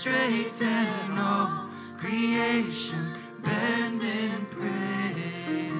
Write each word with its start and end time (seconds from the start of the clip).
Straighten 0.00 1.18
all 1.18 1.68
creation, 1.98 3.14
bend 3.40 4.02
in 4.02 4.46
praise. 4.46 5.72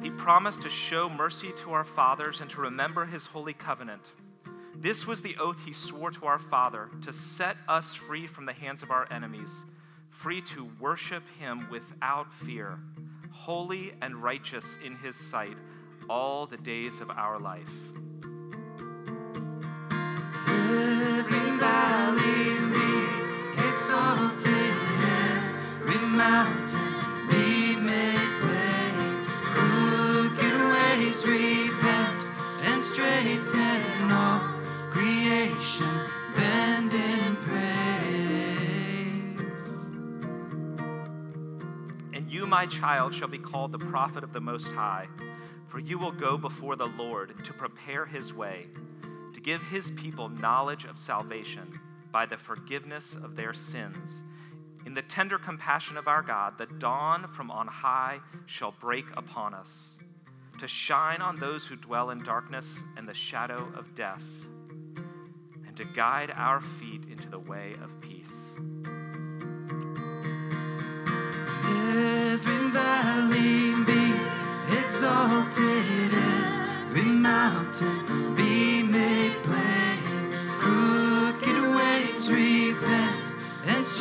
He 0.00 0.10
promised 0.10 0.62
to 0.62 0.70
show 0.70 1.08
mercy 1.08 1.50
to 1.56 1.72
our 1.72 1.82
fathers 1.82 2.40
and 2.40 2.48
to 2.50 2.60
remember 2.60 3.04
his 3.04 3.26
holy 3.26 3.52
covenant. 3.52 4.02
This 4.76 5.08
was 5.08 5.22
the 5.22 5.34
oath 5.40 5.56
he 5.64 5.72
swore 5.72 6.12
to 6.12 6.26
our 6.26 6.38
Father 6.38 6.88
to 7.02 7.12
set 7.12 7.56
us 7.66 7.94
free 7.94 8.28
from 8.28 8.46
the 8.46 8.52
hands 8.52 8.84
of 8.84 8.92
our 8.92 9.12
enemies, 9.12 9.64
free 10.10 10.40
to 10.42 10.70
worship 10.78 11.24
him 11.40 11.68
without 11.68 12.32
fear, 12.46 12.78
holy 13.32 13.92
and 14.00 14.22
righteous 14.22 14.78
in 14.84 14.94
his 14.94 15.16
sight 15.16 15.56
all 16.08 16.46
the 16.46 16.58
days 16.58 17.00
of 17.00 17.10
our 17.10 17.40
life. 17.40 17.68
Every 20.46 21.58
valley 21.58 22.51
every 25.92 25.98
mountain 26.08 26.94
be 27.28 27.76
made 27.76 28.40
plain. 28.40 29.26
Crooked 29.52 30.54
ways 30.70 31.24
and 33.54 34.12
all 34.12 34.40
creation, 34.90 36.08
in 36.94 37.36
praise. 37.36 37.62
And 42.14 42.30
you, 42.30 42.46
my 42.46 42.66
child, 42.66 43.14
shall 43.14 43.28
be 43.28 43.38
called 43.38 43.72
the 43.72 43.78
prophet 43.78 44.24
of 44.24 44.32
the 44.32 44.40
Most 44.40 44.68
High, 44.68 45.08
for 45.68 45.78
you 45.78 45.98
will 45.98 46.12
go 46.12 46.38
before 46.38 46.76
the 46.76 46.86
Lord 46.86 47.44
to 47.44 47.52
prepare 47.52 48.06
his 48.06 48.32
way, 48.32 48.68
to 49.34 49.40
give 49.40 49.60
his 49.62 49.90
people 49.90 50.28
knowledge 50.28 50.84
of 50.84 50.98
salvation 50.98 51.78
by 52.12 52.26
the 52.26 52.36
forgiveness 52.36 53.14
of 53.14 53.34
their 53.34 53.54
sins. 53.54 54.22
In 54.84 54.94
the 54.94 55.02
tender 55.02 55.38
compassion 55.38 55.96
of 55.96 56.08
our 56.08 56.22
God, 56.22 56.58
the 56.58 56.66
dawn 56.66 57.28
from 57.34 57.50
on 57.50 57.66
high 57.68 58.20
shall 58.46 58.72
break 58.72 59.06
upon 59.16 59.54
us, 59.54 59.96
to 60.58 60.68
shine 60.68 61.22
on 61.22 61.36
those 61.36 61.66
who 61.66 61.76
dwell 61.76 62.10
in 62.10 62.22
darkness 62.22 62.84
and 62.96 63.08
the 63.08 63.14
shadow 63.14 63.72
of 63.76 63.94
death, 63.94 64.22
and 65.66 65.76
to 65.76 65.84
guide 65.84 66.32
our 66.36 66.60
feet 66.60 67.04
into 67.10 67.28
the 67.30 67.38
way 67.38 67.74
of 67.82 68.00
peace. 68.00 68.56
Every 71.64 72.70
valley 72.70 73.84
be 73.84 74.14
exalted, 74.78 76.12
every 76.12 77.04
mountain 77.04 78.34
be 78.34 78.82
made 78.82 79.41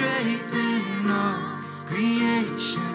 and 0.04 0.50
straighten 0.50 1.12
all 1.12 1.62
creation, 1.88 2.91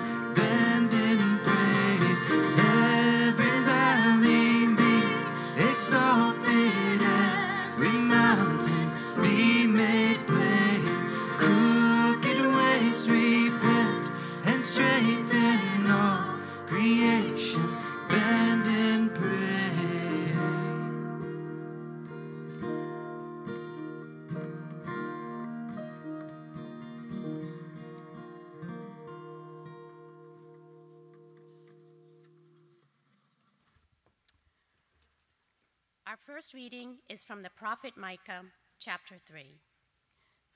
first 36.46 36.54
reading 36.54 36.98
is 37.08 37.24
from 37.24 37.42
the 37.42 37.50
prophet 37.50 37.94
Micah, 37.96 38.42
chapter 38.78 39.16
3. 39.26 39.58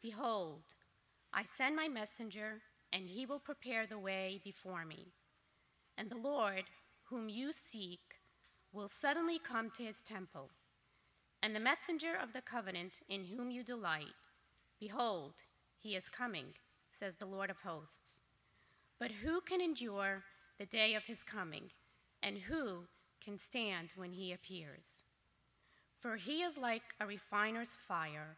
Behold, 0.01 0.63
I 1.35 1.43
send 1.43 1.75
my 1.75 1.89
messenger, 1.89 2.61
and 2.93 3.09
he 3.09 3.27
will 3.27 3.41
prepare 3.41 3.89
the 3.89 3.99
way 3.99 4.41
before 4.45 4.85
me. 4.85 5.09
And 5.99 6.09
the 6.09 6.17
Lord, 6.17 6.65
whom 7.09 7.29
you 7.29 7.53
seek, 7.53 8.21
will 8.73 8.87
suddenly 8.87 9.41
come 9.41 9.71
to 9.71 9.83
his 9.83 10.01
temple. 10.01 10.51
And 11.43 11.57
the 11.57 11.61
messenger 11.61 12.13
of 12.23 12.35
the 12.35 12.43
covenant 12.43 13.01
in 13.09 13.25
whom 13.25 13.51
you 13.51 13.65
delight, 13.65 14.15
behold, 14.79 15.35
he 15.77 15.97
is 15.97 16.09
coming, 16.09 16.55
says 16.89 17.17
the 17.17 17.27
Lord 17.27 17.51
of 17.51 17.63
hosts. 17.65 18.21
But 19.01 19.11
who 19.11 19.41
can 19.41 19.61
endure 19.61 20.23
the 20.57 20.67
day 20.67 20.95
of 20.95 21.05
his 21.05 21.25
coming, 21.25 21.73
and 22.23 22.39
who 22.39 22.85
can 23.21 23.39
stand 23.39 23.95
when 23.97 24.13
he 24.13 24.33
appears? 24.33 25.03
For 26.01 26.17
he 26.17 26.43
is 26.43 26.57
like 26.57 26.83
a 26.99 27.07
refiner's 27.07 27.77
fire 27.87 28.37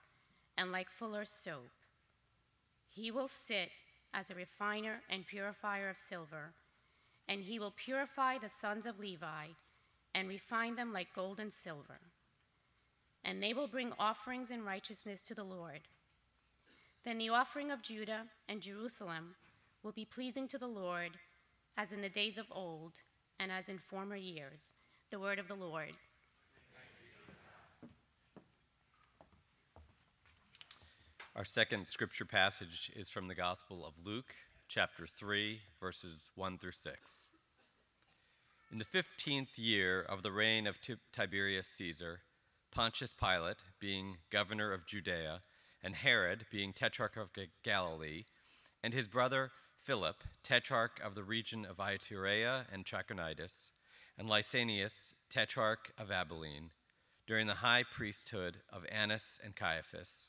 and 0.58 0.72
like 0.72 0.90
fuller's 0.90 1.30
soap. 1.30 1.70
He 2.90 3.10
will 3.10 3.28
sit 3.28 3.70
as 4.12 4.30
a 4.30 4.34
refiner 4.34 5.00
and 5.08 5.26
purifier 5.26 5.88
of 5.88 5.96
silver, 5.96 6.52
and 7.28 7.44
he 7.44 7.58
will 7.58 7.72
purify 7.74 8.36
the 8.36 8.48
sons 8.48 8.84
of 8.84 8.98
Levi 8.98 9.46
and 10.14 10.28
refine 10.28 10.74
them 10.74 10.92
like 10.92 11.14
gold 11.14 11.40
and 11.40 11.52
silver. 11.52 12.00
And 13.24 13.40
they 13.40 13.54
will 13.54 13.68
bring 13.68 13.92
offerings 13.98 14.50
in 14.50 14.64
righteousness 14.64 15.22
to 15.22 15.34
the 15.34 15.44
Lord. 15.44 15.80
Then 17.04 17.18
the 17.18 17.30
offering 17.30 17.70
of 17.70 17.82
Judah 17.82 18.24
and 18.48 18.60
Jerusalem 18.60 19.36
will 19.84 19.92
be 19.92 20.04
pleasing 20.04 20.48
to 20.48 20.58
the 20.58 20.66
Lord, 20.66 21.12
as 21.76 21.92
in 21.92 22.02
the 22.02 22.08
days 22.08 22.38
of 22.38 22.46
old 22.50 23.00
and 23.38 23.50
as 23.50 23.68
in 23.68 23.78
former 23.78 24.16
years. 24.16 24.72
The 25.10 25.20
word 25.20 25.38
of 25.38 25.48
the 25.48 25.54
Lord. 25.54 25.92
Our 31.34 31.46
second 31.46 31.88
scripture 31.88 32.26
passage 32.26 32.92
is 32.94 33.08
from 33.08 33.26
the 33.26 33.34
Gospel 33.34 33.86
of 33.86 33.94
Luke, 34.04 34.34
chapter 34.68 35.06
3, 35.06 35.60
verses 35.80 36.28
1 36.34 36.58
through 36.58 36.72
6. 36.72 37.30
In 38.70 38.78
the 38.78 38.84
fifteenth 38.84 39.58
year 39.58 40.02
of 40.02 40.22
the 40.22 40.30
reign 40.30 40.66
of 40.66 40.76
Tiberius 41.10 41.68
Caesar, 41.68 42.20
Pontius 42.70 43.14
Pilate, 43.14 43.62
being 43.80 44.18
governor 44.28 44.74
of 44.74 44.86
Judea, 44.86 45.40
and 45.82 45.94
Herod, 45.94 46.44
being 46.52 46.74
tetrarch 46.74 47.16
of 47.16 47.30
Galilee, 47.64 48.24
and 48.84 48.92
his 48.92 49.08
brother 49.08 49.52
Philip, 49.80 50.22
tetrarch 50.44 51.00
of 51.02 51.14
the 51.14 51.24
region 51.24 51.64
of 51.64 51.78
Iturea 51.78 52.66
and 52.70 52.84
Trachonitis, 52.84 53.70
and 54.18 54.28
Lysanias, 54.28 55.14
tetrarch 55.30 55.92
of 55.96 56.10
Abilene, 56.10 56.72
during 57.26 57.46
the 57.46 57.54
high 57.54 57.84
priesthood 57.90 58.58
of 58.70 58.84
Annas 58.90 59.40
and 59.42 59.56
Caiaphas, 59.56 60.28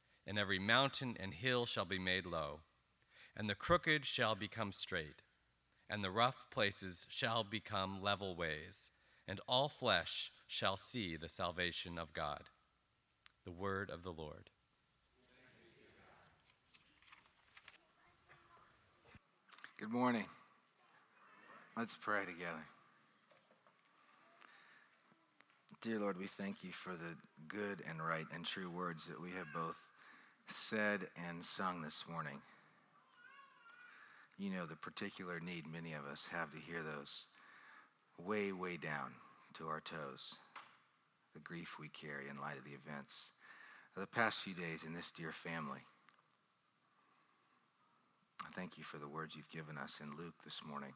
and 0.25 0.37
every 0.37 0.59
mountain 0.59 1.15
and 1.19 1.33
hill 1.33 1.65
shall 1.65 1.85
be 1.85 1.99
made 1.99 2.25
low, 2.25 2.61
and 3.35 3.49
the 3.49 3.55
crooked 3.55 4.05
shall 4.05 4.35
become 4.35 4.71
straight, 4.71 5.21
and 5.89 6.03
the 6.03 6.11
rough 6.11 6.45
places 6.51 7.05
shall 7.09 7.43
become 7.43 8.01
level 8.01 8.35
ways, 8.35 8.91
and 9.27 9.39
all 9.47 9.69
flesh 9.69 10.31
shall 10.47 10.77
see 10.77 11.15
the 11.15 11.29
salvation 11.29 11.97
of 11.97 12.13
God. 12.13 12.43
The 13.45 13.51
word 13.51 13.89
of 13.89 14.03
the 14.03 14.11
Lord. 14.11 14.49
Good 19.79 19.91
morning. 19.91 20.25
Let's 21.75 21.97
pray 21.99 22.25
together. 22.25 22.65
Dear 25.81 25.99
Lord, 25.99 26.19
we 26.19 26.27
thank 26.27 26.63
you 26.63 26.71
for 26.71 26.91
the 26.91 27.15
good 27.47 27.81
and 27.89 27.99
right 28.05 28.25
and 28.31 28.45
true 28.45 28.69
words 28.69 29.07
that 29.07 29.19
we 29.19 29.31
have 29.31 29.47
both 29.55 29.77
said 30.51 31.07
and 31.15 31.43
sung 31.43 31.81
this 31.81 32.03
morning. 32.09 32.41
You 34.37 34.49
know 34.49 34.65
the 34.65 34.75
particular 34.75 35.39
need 35.39 35.71
many 35.71 35.93
of 35.93 36.05
us 36.05 36.27
have 36.31 36.51
to 36.51 36.57
hear 36.57 36.81
those 36.83 37.25
way, 38.17 38.51
way 38.51 38.77
down 38.77 39.13
to 39.57 39.67
our 39.67 39.79
toes. 39.79 40.35
The 41.33 41.39
grief 41.39 41.75
we 41.79 41.89
carry 41.89 42.27
in 42.29 42.41
light 42.41 42.57
of 42.57 42.65
the 42.65 42.71
events 42.71 43.29
of 43.95 44.01
the 44.01 44.07
past 44.07 44.41
few 44.41 44.53
days 44.53 44.83
in 44.83 44.93
this 44.93 45.11
dear 45.11 45.31
family. 45.31 45.81
I 48.41 48.49
thank 48.55 48.77
you 48.77 48.83
for 48.83 48.97
the 48.97 49.07
words 49.07 49.35
you've 49.35 49.49
given 49.49 49.77
us 49.77 49.99
in 50.01 50.17
Luke 50.17 50.35
this 50.43 50.61
morning 50.67 50.93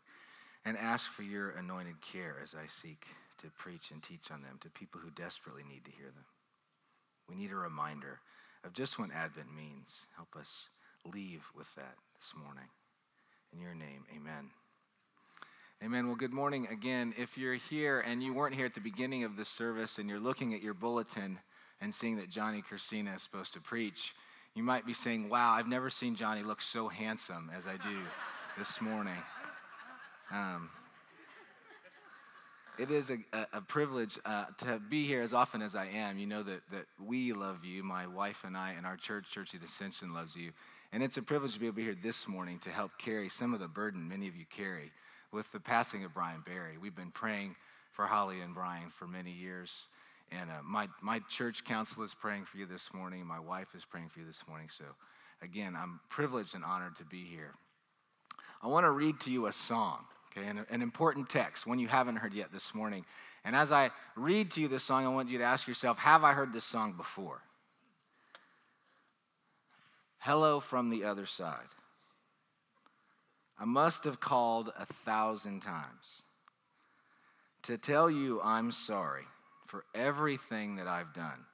and 0.66 0.78
ask 0.78 1.12
for 1.12 1.24
your 1.24 1.52
anointed 1.52 2.02
care 2.02 2.38
as 2.44 2.56
I 2.56 2.68
seek 2.68 3.06
to 3.42 3.50
preach 3.58 3.92
and 3.92 4.02
teach 4.02 4.32
on 4.32 4.42
them 4.42 4.58
to 4.62 4.70
people 4.70 5.00
who 5.02 5.12
desperately 5.12 5.64
need 5.64 5.86
to 5.86 5.92
hear 5.92 6.08
them. 6.08 6.26
We 7.30 7.36
need 7.36 7.52
a 7.52 7.56
reminder 7.56 8.20
of 8.66 8.74
just 8.74 8.98
what 8.98 9.12
Advent 9.12 9.56
means. 9.56 10.06
Help 10.16 10.36
us 10.36 10.70
leave 11.06 11.44
with 11.56 11.74
that 11.76 11.96
this 12.18 12.34
morning. 12.36 12.70
In 13.54 13.62
your 13.62 13.76
name, 13.76 14.06
amen. 14.14 14.50
Amen. 15.84 16.08
Well, 16.08 16.16
good 16.16 16.34
morning 16.34 16.68
again. 16.72 17.14
If 17.18 17.38
you're 17.38 17.54
here 17.56 18.00
and 18.00 18.24
you 18.24 18.34
weren't 18.34 18.56
here 18.56 18.66
at 18.66 18.74
the 18.74 18.82
beginning 18.82 19.24
of 19.24 19.36
the 19.36 19.46
service 19.46 20.00
and 20.00 20.10
you're 20.10 20.20
looking 20.20 20.54
at 20.54 20.64
your 20.64 20.74
bulletin 20.74 21.40
and 21.80 21.94
seeing 21.94 22.16
that 22.16 22.30
Johnny 22.30 22.64
Cursina 22.64 23.16
is 23.16 23.22
supposed 23.22 23.54
to 23.54 23.62
preach, 23.62 24.16
you 24.56 24.64
might 24.64 24.86
be 24.86 24.94
saying, 24.94 25.30
Wow, 25.30 25.54
I've 25.54 25.68
never 25.68 25.90
seen 25.90 26.16
Johnny 26.16 26.42
look 26.42 26.62
so 26.62 26.88
handsome 26.88 27.52
as 27.56 27.68
I 27.68 27.74
do 27.74 28.00
this 28.58 28.82
morning. 28.82 29.22
Um, 30.32 30.70
it 32.78 32.92
is 32.92 33.12
a, 33.12 33.18
a, 33.54 33.62
privilege 33.62 34.18
uh, 34.26 34.46
to 34.66 34.80
be 34.80 35.06
here 35.06 35.22
as 35.22 35.34
often 35.34 35.62
as 35.62 35.76
I 35.76 35.88
am. 35.88 36.18
You 36.18 36.28
know 36.28 36.44
that, 36.44 36.62
that 36.72 36.86
we 37.04 37.34
love 37.34 37.64
you, 37.64 37.84
my 37.84 38.08
wife 38.08 38.44
and 38.46 38.58
I, 38.58 38.72
and 38.72 38.86
our 38.86 38.98
church, 38.98 39.26
Church 39.30 39.54
of 39.54 39.62
the 39.62 39.68
Ascension, 39.68 40.14
loves 40.14 40.36
you. 40.36 40.52
And 40.92 41.04
it's 41.04 41.18
a 41.18 41.22
privilege 41.22 41.54
to 41.54 41.60
be 41.60 41.68
able 41.68 41.76
to 41.76 41.78
be 41.78 41.84
here 41.84 41.98
this 42.02 42.28
morning 42.28 42.60
to 42.60 42.70
help 42.70 42.92
carry 42.98 43.30
some 43.30 43.54
of 43.54 43.60
the 43.60 43.68
burden 43.68 44.08
many 44.08 44.28
of 44.28 44.36
you 44.36 44.46
carry 44.56 44.92
with 45.32 45.52
the 45.52 45.60
passing 45.60 46.04
of 46.04 46.14
Brian 46.14 46.42
Barry. 46.46 46.78
We've 46.78 46.96
been 46.96 47.12
praying 47.12 47.56
for 47.92 48.06
Holly 48.06 48.42
and 48.42 48.54
Brian 48.54 48.90
for 48.90 49.08
many 49.08 49.32
years. 49.32 49.88
And 50.32 50.50
uh, 50.50 50.62
my, 50.64 50.88
my 51.02 51.20
church 51.30 51.64
council 51.66 52.04
is 52.04 52.14
praying 52.14 52.46
for 52.46 52.58
you 52.58 52.66
this 52.66 52.90
morning. 52.94 53.26
My 53.26 53.40
wife 53.40 53.70
is 53.76 53.86
praying 53.86 54.10
for 54.10 54.20
you 54.20 54.26
this 54.26 54.44
morning. 54.48 54.70
So, 54.70 54.86
again, 55.42 55.76
I'm 55.78 56.00
privileged 56.10 56.56
and 56.56 56.64
honored 56.64 56.96
to 56.98 57.06
be 57.06 57.24
here. 57.24 57.54
I 58.62 58.68
want 58.68 58.86
to 58.86 58.92
read 58.92 59.20
to 59.22 59.32
you 59.32 59.46
a 59.48 59.54
song 59.54 60.06
okay, 60.36 60.48
an, 60.48 60.66
an 60.70 60.82
important 60.82 61.30
text, 61.30 61.66
one 61.66 61.80
you 61.80 61.88
haven't 61.88 62.18
heard 62.18 62.34
yet 62.34 62.52
this 62.52 62.74
morning. 62.74 63.06
And 63.44 63.56
as 63.56 63.72
I 63.72 63.92
read 64.16 64.52
to 64.52 64.62
you 64.62 64.68
this 64.68 64.84
song, 64.84 65.06
I 65.06 65.10
want 65.10 65.30
you 65.30 65.38
to 65.38 65.44
ask 65.44 65.68
yourself 65.68 66.00
Have 66.00 66.24
I 66.24 66.34
heard 66.34 66.54
this 66.54 66.66
song 66.66 66.94
before? 66.94 67.42
Hello 70.20 70.60
from 70.60 70.90
the 70.90 71.04
other 71.04 71.26
side. 71.26 71.68
I 73.60 73.66
must 73.66 74.04
have 74.04 74.20
called 74.20 74.74
a 74.78 74.86
thousand 74.86 75.62
times 75.62 76.24
to 77.62 77.78
tell 77.78 78.10
you 78.10 78.42
I'm 78.44 78.72
sorry 78.72 79.26
for 79.66 79.86
everything 79.94 80.76
that 80.76 80.88
I've 80.88 81.14
done. 81.14 81.46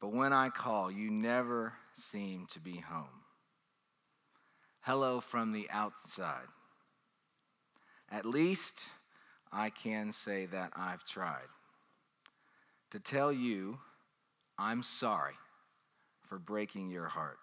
But 0.00 0.12
when 0.12 0.32
I 0.32 0.48
call, 0.50 0.92
you 0.92 1.10
never 1.10 1.72
seem 1.94 2.46
to 2.52 2.60
be 2.60 2.76
home. 2.76 3.24
Hello 4.82 5.20
from 5.20 5.52
the 5.52 5.68
outside. 5.70 6.46
At 8.10 8.24
least 8.24 8.78
I 9.52 9.70
can 9.70 10.12
say 10.12 10.46
that 10.46 10.72
I've 10.74 11.04
tried 11.04 11.48
to 12.90 12.98
tell 12.98 13.32
you 13.32 13.78
I'm 14.58 14.82
sorry 14.82 15.34
for 16.22 16.38
breaking 16.38 16.90
your 16.90 17.06
heart. 17.06 17.38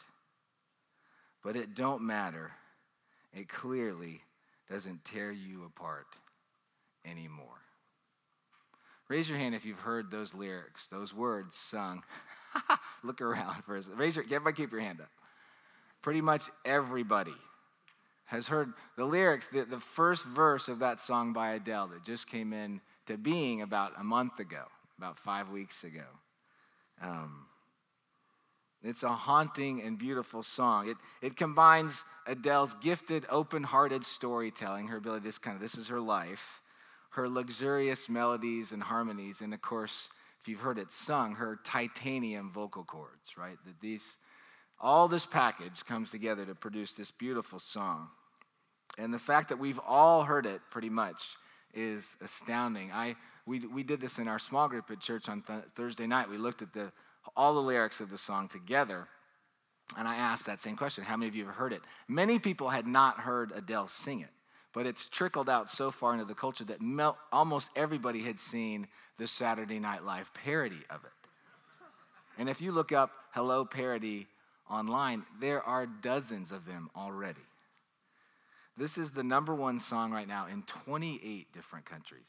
But 1.43 1.55
it 1.55 1.75
don't 1.75 2.01
matter. 2.01 2.51
It 3.33 3.47
clearly 3.47 4.21
doesn't 4.69 5.05
tear 5.05 5.31
you 5.31 5.63
apart 5.63 6.07
anymore. 7.05 7.61
Raise 9.07 9.29
your 9.29 9.37
hand 9.37 9.53
if 9.53 9.65
you've 9.65 9.79
heard 9.79 10.09
those 10.09 10.33
lyrics, 10.33 10.87
those 10.87 11.13
words 11.13 11.55
sung. 11.55 12.03
Look 13.03 13.21
around 13.21 13.63
for 13.63 13.75
a 13.75 13.81
second. 13.81 13.99
Raise 13.99 14.15
your, 14.15 14.25
everybody 14.25 14.55
keep 14.55 14.71
your 14.71 14.81
hand 14.81 14.99
up. 14.99 15.11
Pretty 16.01 16.21
much 16.21 16.49
everybody 16.65 17.35
has 18.25 18.47
heard 18.47 18.73
the 18.97 19.05
lyrics, 19.05 19.47
the, 19.47 19.65
the 19.65 19.79
first 19.79 20.25
verse 20.25 20.67
of 20.67 20.79
that 20.79 20.99
song 20.99 21.33
by 21.33 21.53
Adele 21.53 21.87
that 21.87 22.03
just 22.03 22.27
came 22.27 22.53
in 22.53 22.81
to 23.05 23.17
being 23.17 23.61
about 23.61 23.93
a 23.99 24.03
month 24.03 24.39
ago, 24.39 24.63
about 24.97 25.17
five 25.17 25.49
weeks 25.49 25.83
ago. 25.83 26.05
Um, 27.01 27.45
it's 28.83 29.03
a 29.03 29.09
haunting 29.09 29.81
and 29.81 29.97
beautiful 29.97 30.43
song. 30.43 30.89
It, 30.89 30.97
it 31.21 31.35
combines 31.35 32.03
Adele's 32.27 32.73
gifted, 32.75 33.25
open 33.29 33.63
hearted 33.63 34.05
storytelling, 34.05 34.87
her 34.87 34.97
ability, 34.97 35.23
this 35.23 35.37
kind 35.37 35.55
of, 35.55 35.61
this 35.61 35.75
is 35.75 35.87
her 35.87 35.99
life, 35.99 36.61
her 37.11 37.29
luxurious 37.29 38.09
melodies 38.09 38.71
and 38.71 38.83
harmonies, 38.83 39.41
and 39.41 39.53
of 39.53 39.61
course, 39.61 40.09
if 40.41 40.47
you've 40.47 40.59
heard 40.59 40.77
it 40.77 40.91
sung, 40.91 41.35
her 41.35 41.59
titanium 41.63 42.51
vocal 42.51 42.83
cords, 42.83 43.37
right? 43.37 43.57
That 43.65 43.79
these, 43.81 44.17
all 44.79 45.07
this 45.07 45.25
package 45.25 45.85
comes 45.85 46.11
together 46.11 46.45
to 46.45 46.55
produce 46.55 46.93
this 46.93 47.11
beautiful 47.11 47.59
song. 47.59 48.09
And 48.97 49.13
the 49.13 49.19
fact 49.19 49.49
that 49.49 49.59
we've 49.59 49.79
all 49.79 50.23
heard 50.23 50.45
it 50.45 50.61
pretty 50.69 50.89
much 50.89 51.35
is 51.73 52.15
astounding. 52.21 52.91
I, 52.91 53.15
we, 53.45 53.59
we 53.67 53.83
did 53.83 53.99
this 53.99 54.17
in 54.17 54.27
our 54.27 54.39
small 54.39 54.67
group 54.67 54.89
at 54.89 54.99
church 54.99 55.27
on 55.27 55.41
th- 55.41 55.63
Thursday 55.75 56.07
night. 56.07 56.29
We 56.29 56.37
looked 56.37 56.61
at 56.61 56.73
the, 56.73 56.91
all 57.35 57.53
the 57.53 57.61
lyrics 57.61 57.99
of 57.99 58.09
the 58.09 58.17
song 58.17 58.47
together. 58.47 59.07
And 59.97 60.07
I 60.07 60.15
asked 60.15 60.45
that 60.45 60.59
same 60.59 60.75
question 60.75 61.03
How 61.03 61.17
many 61.17 61.27
of 61.27 61.35
you 61.35 61.45
have 61.45 61.55
heard 61.55 61.73
it? 61.73 61.81
Many 62.07 62.39
people 62.39 62.69
had 62.69 62.87
not 62.87 63.19
heard 63.19 63.51
Adele 63.53 63.87
sing 63.87 64.21
it, 64.21 64.29
but 64.73 64.85
it's 64.85 65.07
trickled 65.07 65.49
out 65.49 65.69
so 65.69 65.91
far 65.91 66.13
into 66.13 66.25
the 66.25 66.33
culture 66.33 66.63
that 66.65 66.81
mel- 66.81 67.17
almost 67.31 67.69
everybody 67.75 68.21
had 68.21 68.39
seen 68.39 68.87
the 69.17 69.27
Saturday 69.27 69.79
Night 69.79 70.03
Live 70.03 70.33
parody 70.33 70.81
of 70.89 71.03
it. 71.03 71.11
And 72.37 72.49
if 72.49 72.61
you 72.61 72.71
look 72.71 72.91
up 72.91 73.11
Hello 73.31 73.63
Parody 73.63 74.27
online, 74.69 75.25
there 75.39 75.61
are 75.61 75.85
dozens 75.85 76.51
of 76.51 76.65
them 76.65 76.89
already. 76.95 77.41
This 78.77 78.97
is 78.97 79.11
the 79.11 79.23
number 79.23 79.55
one 79.55 79.79
song 79.79 80.11
right 80.11 80.27
now 80.27 80.47
in 80.47 80.63
28 80.63 81.53
different 81.53 81.85
countries. 81.85 82.21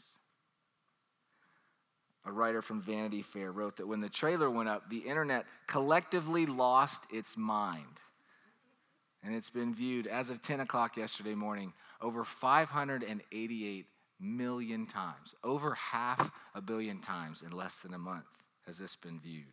A 2.25 2.33
writer 2.33 2.63
from 2.63 2.81
Vanity 2.81 3.23
Fair 3.23 3.53
wrote 3.53 3.77
that 3.77 3.87
when 3.87 4.01
the 4.01 4.09
trailer 4.09 4.51
went 4.51 4.69
up, 4.69 4.91
the 4.91 4.99
internet 4.99 5.47
collectively 5.67 6.45
lost 6.47 7.05
its 7.13 7.37
mind. 7.37 8.01
And 9.25 9.35
it's 9.35 9.51
been 9.51 9.75
viewed, 9.75 10.07
as 10.07 10.31
of 10.31 10.43
10 10.43 10.61
o'clock 10.61 10.97
yesterday 10.97 11.35
morning, 11.35 11.73
over 12.01 12.25
588 12.25 13.87
million 14.21 14.87
times. 14.87 15.35
Over 15.43 15.75
half 15.75 16.31
a 16.55 16.61
billion 16.61 17.01
times 17.01 17.43
in 17.43 17.53
less 17.53 17.81
than 17.81 17.95
a 17.95 17.99
month 17.99 18.25
has 18.67 18.79
this 18.79 18.97
been 18.97 19.21
viewed. 19.21 19.47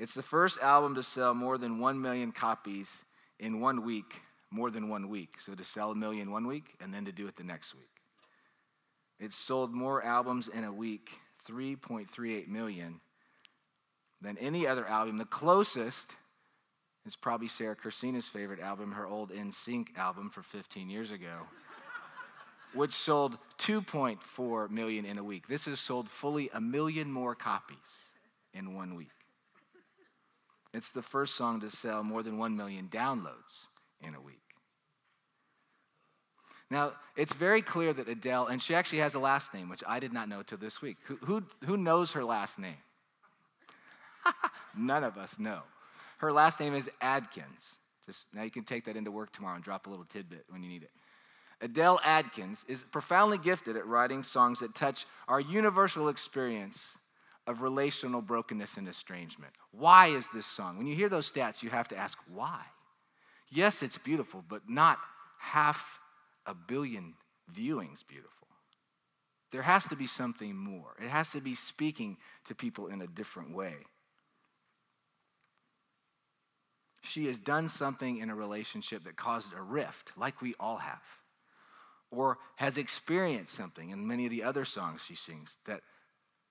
It's 0.00 0.14
the 0.14 0.22
first 0.22 0.58
album 0.62 0.94
to 0.94 1.02
sell 1.02 1.34
more 1.34 1.58
than 1.58 1.78
1 1.78 2.00
million 2.00 2.32
copies 2.32 3.04
in 3.38 3.60
one 3.60 3.84
week, 3.84 4.14
more 4.50 4.70
than 4.70 4.88
one 4.88 5.10
week. 5.10 5.34
So 5.38 5.54
to 5.54 5.62
sell 5.62 5.90
a 5.90 5.94
million 5.94 6.30
one 6.30 6.46
week 6.46 6.74
and 6.80 6.92
then 6.92 7.04
to 7.04 7.12
do 7.12 7.28
it 7.28 7.36
the 7.36 7.44
next 7.44 7.74
week. 7.74 7.90
It's 9.18 9.36
sold 9.36 9.74
more 9.74 10.02
albums 10.02 10.48
in 10.48 10.64
a 10.64 10.72
week, 10.72 11.10
3.38 11.46 12.48
million, 12.48 13.02
than 14.22 14.38
any 14.38 14.66
other 14.66 14.86
album. 14.86 15.18
The 15.18 15.26
closest 15.26 16.12
is 17.04 17.14
probably 17.14 17.48
Sarah 17.48 17.76
Cursina's 17.76 18.26
favorite 18.26 18.60
album, 18.60 18.92
her 18.92 19.06
old 19.06 19.30
NSYNC 19.30 19.98
album 19.98 20.30
for 20.30 20.42
15 20.42 20.88
years 20.88 21.10
ago, 21.10 21.40
which 22.72 22.92
sold 22.92 23.36
2.4 23.58 24.70
million 24.70 25.04
in 25.04 25.18
a 25.18 25.24
week. 25.24 25.46
This 25.46 25.66
has 25.66 25.78
sold 25.78 26.08
fully 26.08 26.48
a 26.54 26.60
million 26.60 27.12
more 27.12 27.34
copies 27.34 28.08
in 28.54 28.74
one 28.74 28.94
week. 28.94 29.19
It's 30.72 30.92
the 30.92 31.02
first 31.02 31.34
song 31.34 31.60
to 31.60 31.70
sell 31.70 32.02
more 32.02 32.22
than 32.22 32.38
1 32.38 32.56
million 32.56 32.88
downloads 32.88 33.66
in 34.00 34.14
a 34.14 34.20
week. 34.20 34.38
Now, 36.70 36.92
it's 37.16 37.32
very 37.32 37.62
clear 37.62 37.92
that 37.92 38.08
Adele, 38.08 38.46
and 38.46 38.62
she 38.62 38.76
actually 38.76 38.98
has 38.98 39.14
a 39.14 39.18
last 39.18 39.52
name, 39.52 39.68
which 39.68 39.82
I 39.86 39.98
did 39.98 40.12
not 40.12 40.28
know 40.28 40.42
till 40.42 40.58
this 40.58 40.80
week. 40.80 40.98
Who, 41.04 41.16
who, 41.16 41.42
who 41.64 41.76
knows 41.76 42.12
her 42.12 42.24
last 42.24 42.60
name? 42.60 42.76
None 44.76 45.02
of 45.02 45.18
us 45.18 45.38
know. 45.38 45.62
Her 46.18 46.32
last 46.32 46.60
name 46.60 46.74
is 46.74 46.88
Adkins. 47.00 47.78
Just 48.06 48.26
now 48.32 48.42
you 48.42 48.50
can 48.50 48.62
take 48.62 48.84
that 48.84 48.96
into 48.96 49.10
work 49.10 49.32
tomorrow 49.32 49.56
and 49.56 49.64
drop 49.64 49.86
a 49.86 49.90
little 49.90 50.04
tidbit 50.04 50.44
when 50.48 50.62
you 50.62 50.68
need 50.68 50.84
it. 50.84 50.90
Adele 51.60 52.00
Adkins 52.04 52.64
is 52.68 52.84
profoundly 52.84 53.36
gifted 53.36 53.76
at 53.76 53.86
writing 53.86 54.22
songs 54.22 54.60
that 54.60 54.74
touch 54.74 55.06
our 55.28 55.40
universal 55.40 56.08
experience 56.08 56.96
of 57.50 57.62
relational 57.62 58.22
brokenness 58.22 58.76
and 58.76 58.88
estrangement. 58.88 59.52
Why 59.72 60.06
is 60.06 60.28
this 60.28 60.46
song? 60.46 60.78
When 60.78 60.86
you 60.86 60.94
hear 60.94 61.08
those 61.08 61.30
stats, 61.30 61.62
you 61.62 61.70
have 61.70 61.88
to 61.88 61.96
ask 61.96 62.16
why. 62.32 62.62
Yes, 63.50 63.82
it's 63.82 63.98
beautiful, 63.98 64.44
but 64.48 64.68
not 64.68 64.98
half 65.38 65.98
a 66.46 66.54
billion 66.54 67.14
viewings 67.52 68.06
beautiful. 68.06 68.46
There 69.50 69.62
has 69.62 69.88
to 69.88 69.96
be 69.96 70.06
something 70.06 70.54
more. 70.54 70.94
It 71.02 71.08
has 71.08 71.32
to 71.32 71.40
be 71.40 71.56
speaking 71.56 72.18
to 72.44 72.54
people 72.54 72.86
in 72.86 73.02
a 73.02 73.08
different 73.08 73.54
way. 73.54 73.74
She 77.02 77.26
has 77.26 77.40
done 77.40 77.66
something 77.66 78.18
in 78.18 78.30
a 78.30 78.34
relationship 78.36 79.02
that 79.04 79.16
caused 79.16 79.52
a 79.52 79.60
rift, 79.60 80.12
like 80.16 80.40
we 80.40 80.54
all 80.60 80.76
have, 80.76 81.02
or 82.12 82.38
has 82.56 82.78
experienced 82.78 83.54
something 83.54 83.90
in 83.90 84.06
many 84.06 84.26
of 84.26 84.30
the 84.30 84.44
other 84.44 84.64
songs 84.64 85.02
she 85.04 85.16
sings 85.16 85.58
that 85.66 85.80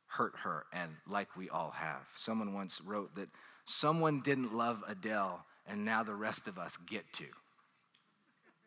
hurt 0.09 0.33
her, 0.43 0.65
and 0.73 0.91
like 1.07 1.35
we 1.35 1.49
all 1.49 1.71
have. 1.71 2.01
Someone 2.15 2.53
once 2.53 2.81
wrote 2.81 3.15
that 3.15 3.29
someone 3.65 4.21
didn't 4.21 4.53
love 4.53 4.83
Adele, 4.87 5.45
and 5.67 5.85
now 5.85 6.03
the 6.03 6.15
rest 6.15 6.47
of 6.47 6.57
us 6.57 6.77
get 6.77 7.11
to. 7.13 7.25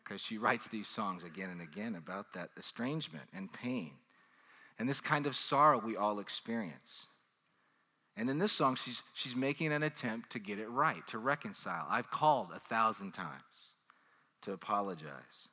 Because 0.03 0.21
she 0.21 0.39
writes 0.39 0.69
these 0.69 0.89
songs 0.89 1.25
again 1.25 1.51
and 1.51 1.61
again 1.61 1.95
about 1.95 2.33
that 2.35 2.51
estrangement 2.57 3.29
and 3.33 3.53
pain 3.53 3.93
and 4.79 4.89
this 4.89 5.01
kind 5.01 5.27
of 5.27 5.37
sorrow 5.37 5.79
we 5.79 5.97
all 5.97 6.19
experience. 6.19 7.07
And 8.17 8.29
in 8.29 8.39
this 8.39 8.51
song, 8.51 8.75
she's, 8.75 9.03
she's 9.15 9.37
making 9.37 9.73
an 9.73 9.83
attempt 9.83 10.31
to 10.33 10.39
get 10.39 10.59
it 10.59 10.69
right, 10.69 11.07
to 11.07 11.19
reconcile. 11.19 11.87
I've 11.89 12.11
called 12.11 12.49
a 12.55 12.59
thousand 12.59 13.13
times 13.13 13.43
to 14.43 14.53
apologize. 14.53 15.49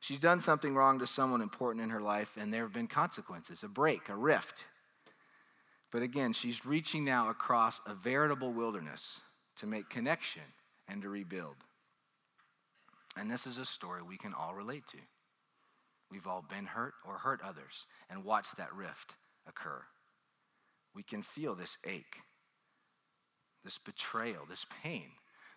She's 0.00 0.18
done 0.18 0.40
something 0.40 0.74
wrong 0.74 0.98
to 0.98 1.06
someone 1.06 1.40
important 1.40 1.84
in 1.84 1.90
her 1.90 2.00
life, 2.00 2.30
and 2.36 2.52
there 2.52 2.62
have 2.62 2.72
been 2.72 2.88
consequences 2.88 3.62
a 3.62 3.68
break, 3.68 4.08
a 4.08 4.16
rift. 4.16 4.64
But 5.92 6.02
again, 6.02 6.32
she's 6.32 6.64
reaching 6.64 7.04
now 7.04 7.28
across 7.28 7.80
a 7.86 7.94
veritable 7.94 8.52
wilderness 8.52 9.20
to 9.56 9.66
make 9.66 9.90
connection 9.90 10.42
and 10.88 11.02
to 11.02 11.10
rebuild. 11.10 11.56
And 13.16 13.30
this 13.30 13.46
is 13.46 13.58
a 13.58 13.66
story 13.66 14.02
we 14.02 14.16
can 14.16 14.32
all 14.32 14.54
relate 14.54 14.86
to. 14.88 14.96
We've 16.10 16.26
all 16.26 16.44
been 16.48 16.64
hurt 16.64 16.94
or 17.06 17.18
hurt 17.18 17.40
others 17.44 17.86
and 18.10 18.24
watched 18.24 18.56
that 18.56 18.74
rift 18.74 19.14
occur. 19.46 19.82
We 20.94 21.02
can 21.02 21.22
feel 21.22 21.54
this 21.54 21.76
ache, 21.86 22.16
this 23.62 23.78
betrayal, 23.78 24.46
this 24.48 24.66
pain 24.82 25.10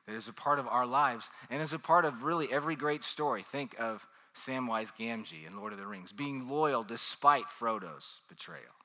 that 0.06 0.16
is 0.16 0.28
a 0.28 0.34
part 0.34 0.60
of 0.60 0.68
our 0.68 0.86
lives 0.86 1.30
and 1.50 1.62
is 1.62 1.74
a 1.74 1.80
part 1.80 2.06
of 2.06 2.24
really 2.24 2.52
every 2.52 2.76
great 2.76 3.04
story. 3.04 3.42
Think 3.42 3.76
of 3.80 4.06
Samwise 4.36 4.92
Gamgee 4.98 5.48
in 5.48 5.58
Lord 5.58 5.72
of 5.72 5.80
the 5.80 5.88
Rings, 5.88 6.12
being 6.12 6.50
loyal 6.50 6.84
despite 6.84 7.50
Frodo's 7.50 8.20
betrayal. 8.28 8.85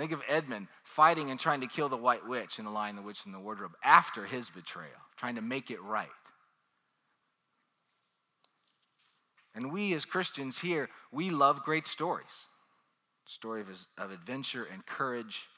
Think 0.00 0.12
of 0.12 0.22
Edmund 0.28 0.68
fighting 0.82 1.30
and 1.30 1.38
trying 1.38 1.60
to 1.60 1.66
kill 1.66 1.90
the 1.90 1.96
White 1.98 2.26
Witch 2.26 2.58
in 2.58 2.64
The 2.64 2.70
Lion, 2.70 2.96
the 2.96 3.02
Witch, 3.02 3.26
and 3.26 3.34
the 3.34 3.38
Wardrobe 3.38 3.74
after 3.84 4.24
his 4.24 4.48
betrayal, 4.48 4.88
trying 5.18 5.34
to 5.34 5.42
make 5.42 5.70
it 5.70 5.82
right. 5.82 6.08
And 9.54 9.70
we 9.70 9.92
as 9.92 10.06
Christians 10.06 10.60
here, 10.60 10.88
we 11.12 11.28
love 11.28 11.64
great 11.64 11.86
stories. 11.86 12.48
Story 13.26 13.60
of, 13.60 13.68
of 13.98 14.10
adventure 14.10 14.64
and 14.72 14.86
courage, 14.86 15.48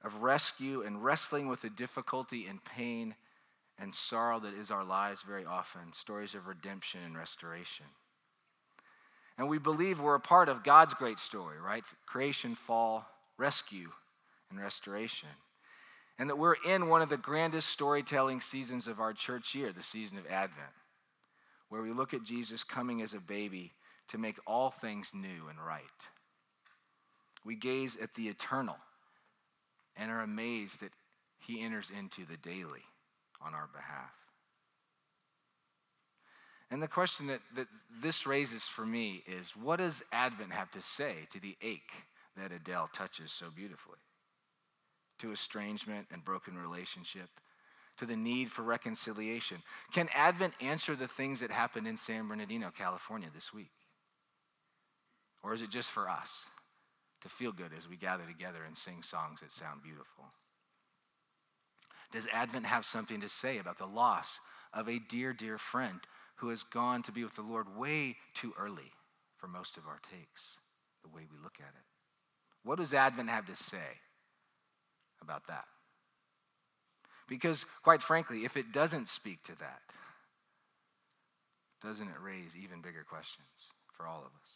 of 0.00 0.22
rescue 0.22 0.82
and 0.82 1.02
wrestling 1.02 1.48
with 1.48 1.62
the 1.62 1.70
difficulty 1.70 2.46
and 2.46 2.64
pain 2.64 3.16
and 3.80 3.92
sorrow 3.92 4.38
that 4.38 4.54
is 4.54 4.70
our 4.70 4.84
lives 4.84 5.22
very 5.26 5.44
often. 5.44 5.92
Stories 5.92 6.36
of 6.36 6.46
redemption 6.46 7.00
and 7.04 7.18
restoration. 7.18 7.86
And 9.36 9.48
we 9.48 9.58
believe 9.58 10.00
we're 10.00 10.14
a 10.14 10.20
part 10.20 10.48
of 10.48 10.62
God's 10.62 10.94
great 10.94 11.18
story, 11.18 11.58
right? 11.58 11.82
Creation, 12.06 12.54
fall, 12.54 13.06
rescue, 13.38 13.90
and 14.50 14.60
restoration. 14.60 15.28
And 16.18 16.30
that 16.30 16.38
we're 16.38 16.56
in 16.66 16.88
one 16.88 17.02
of 17.02 17.08
the 17.08 17.16
grandest 17.16 17.68
storytelling 17.68 18.40
seasons 18.40 18.86
of 18.86 19.00
our 19.00 19.12
church 19.12 19.54
year, 19.54 19.72
the 19.72 19.82
season 19.82 20.16
of 20.18 20.26
Advent 20.26 20.72
where 21.68 21.82
we 21.82 21.92
look 21.92 22.14
at 22.14 22.22
Jesus 22.22 22.64
coming 22.64 23.02
as 23.02 23.14
a 23.14 23.20
baby 23.20 23.72
to 24.08 24.18
make 24.18 24.36
all 24.46 24.70
things 24.70 25.12
new 25.14 25.48
and 25.48 25.58
right. 25.64 25.82
We 27.44 27.56
gaze 27.56 27.96
at 27.96 28.14
the 28.14 28.28
eternal 28.28 28.76
and 29.96 30.10
are 30.10 30.20
amazed 30.20 30.80
that 30.80 30.92
he 31.38 31.62
enters 31.62 31.90
into 31.90 32.24
the 32.24 32.36
daily 32.36 32.84
on 33.40 33.54
our 33.54 33.68
behalf. 33.72 34.12
And 36.70 36.82
the 36.82 36.88
question 36.88 37.28
that, 37.28 37.40
that 37.54 37.68
this 38.02 38.26
raises 38.26 38.64
for 38.64 38.84
me 38.84 39.22
is 39.26 39.50
what 39.50 39.78
does 39.78 40.02
Advent 40.12 40.52
have 40.52 40.70
to 40.72 40.82
say 40.82 41.26
to 41.30 41.40
the 41.40 41.56
ache 41.62 41.92
that 42.36 42.52
Adele 42.52 42.88
touches 42.92 43.32
so 43.32 43.46
beautifully? 43.54 43.98
To 45.20 45.32
estrangement 45.32 46.08
and 46.12 46.24
broken 46.24 46.56
relationship, 46.56 47.30
to 47.98 48.06
the 48.06 48.16
need 48.16 48.50
for 48.50 48.62
reconciliation? 48.62 49.62
Can 49.92 50.08
Advent 50.14 50.54
answer 50.60 50.94
the 50.94 51.08
things 51.08 51.40
that 51.40 51.50
happened 51.50 51.86
in 51.86 51.96
San 51.96 52.28
Bernardino, 52.28 52.70
California 52.76 53.28
this 53.34 53.52
week? 53.52 53.72
Or 55.42 55.54
is 55.54 55.62
it 55.62 55.70
just 55.70 55.90
for 55.90 56.08
us 56.08 56.44
to 57.22 57.28
feel 57.28 57.52
good 57.52 57.70
as 57.76 57.88
we 57.88 57.96
gather 57.96 58.24
together 58.26 58.64
and 58.66 58.76
sing 58.76 59.02
songs 59.02 59.40
that 59.40 59.52
sound 59.52 59.82
beautiful? 59.82 60.24
Does 62.12 62.28
Advent 62.32 62.66
have 62.66 62.84
something 62.84 63.20
to 63.20 63.28
say 63.28 63.58
about 63.58 63.78
the 63.78 63.86
loss 63.86 64.38
of 64.72 64.88
a 64.88 64.98
dear, 64.98 65.32
dear 65.32 65.58
friend 65.58 66.00
who 66.36 66.48
has 66.48 66.62
gone 66.62 67.02
to 67.02 67.12
be 67.12 67.24
with 67.24 67.36
the 67.36 67.42
Lord 67.42 67.76
way 67.76 68.16
too 68.34 68.52
early 68.58 68.92
for 69.36 69.48
most 69.48 69.76
of 69.76 69.86
our 69.86 70.00
takes, 70.10 70.58
the 71.02 71.08
way 71.08 71.22
we 71.30 71.38
look 71.42 71.56
at 71.58 71.74
it? 71.74 71.95
What 72.66 72.78
does 72.80 72.92
Advent 72.92 73.30
have 73.30 73.46
to 73.46 73.54
say 73.54 74.00
about 75.22 75.46
that? 75.46 75.66
Because, 77.28 77.64
quite 77.84 78.02
frankly, 78.02 78.44
if 78.44 78.56
it 78.56 78.72
doesn't 78.72 79.08
speak 79.08 79.44
to 79.44 79.56
that, 79.60 79.82
doesn't 81.80 82.08
it 82.08 82.20
raise 82.20 82.56
even 82.56 82.82
bigger 82.82 83.04
questions 83.08 83.46
for 83.96 84.04
all 84.04 84.18
of 84.18 84.32
us? 84.42 84.50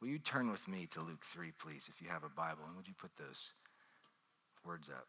Will 0.00 0.08
you 0.08 0.20
turn 0.20 0.48
with 0.48 0.68
me 0.68 0.86
to 0.92 1.00
Luke 1.00 1.24
3, 1.24 1.50
please, 1.60 1.90
if 1.92 2.00
you 2.00 2.08
have 2.08 2.22
a 2.22 2.28
Bible, 2.28 2.62
and 2.68 2.76
would 2.76 2.86
you 2.86 2.94
put 2.96 3.16
those 3.18 3.50
words 4.64 4.88
up? 4.88 5.08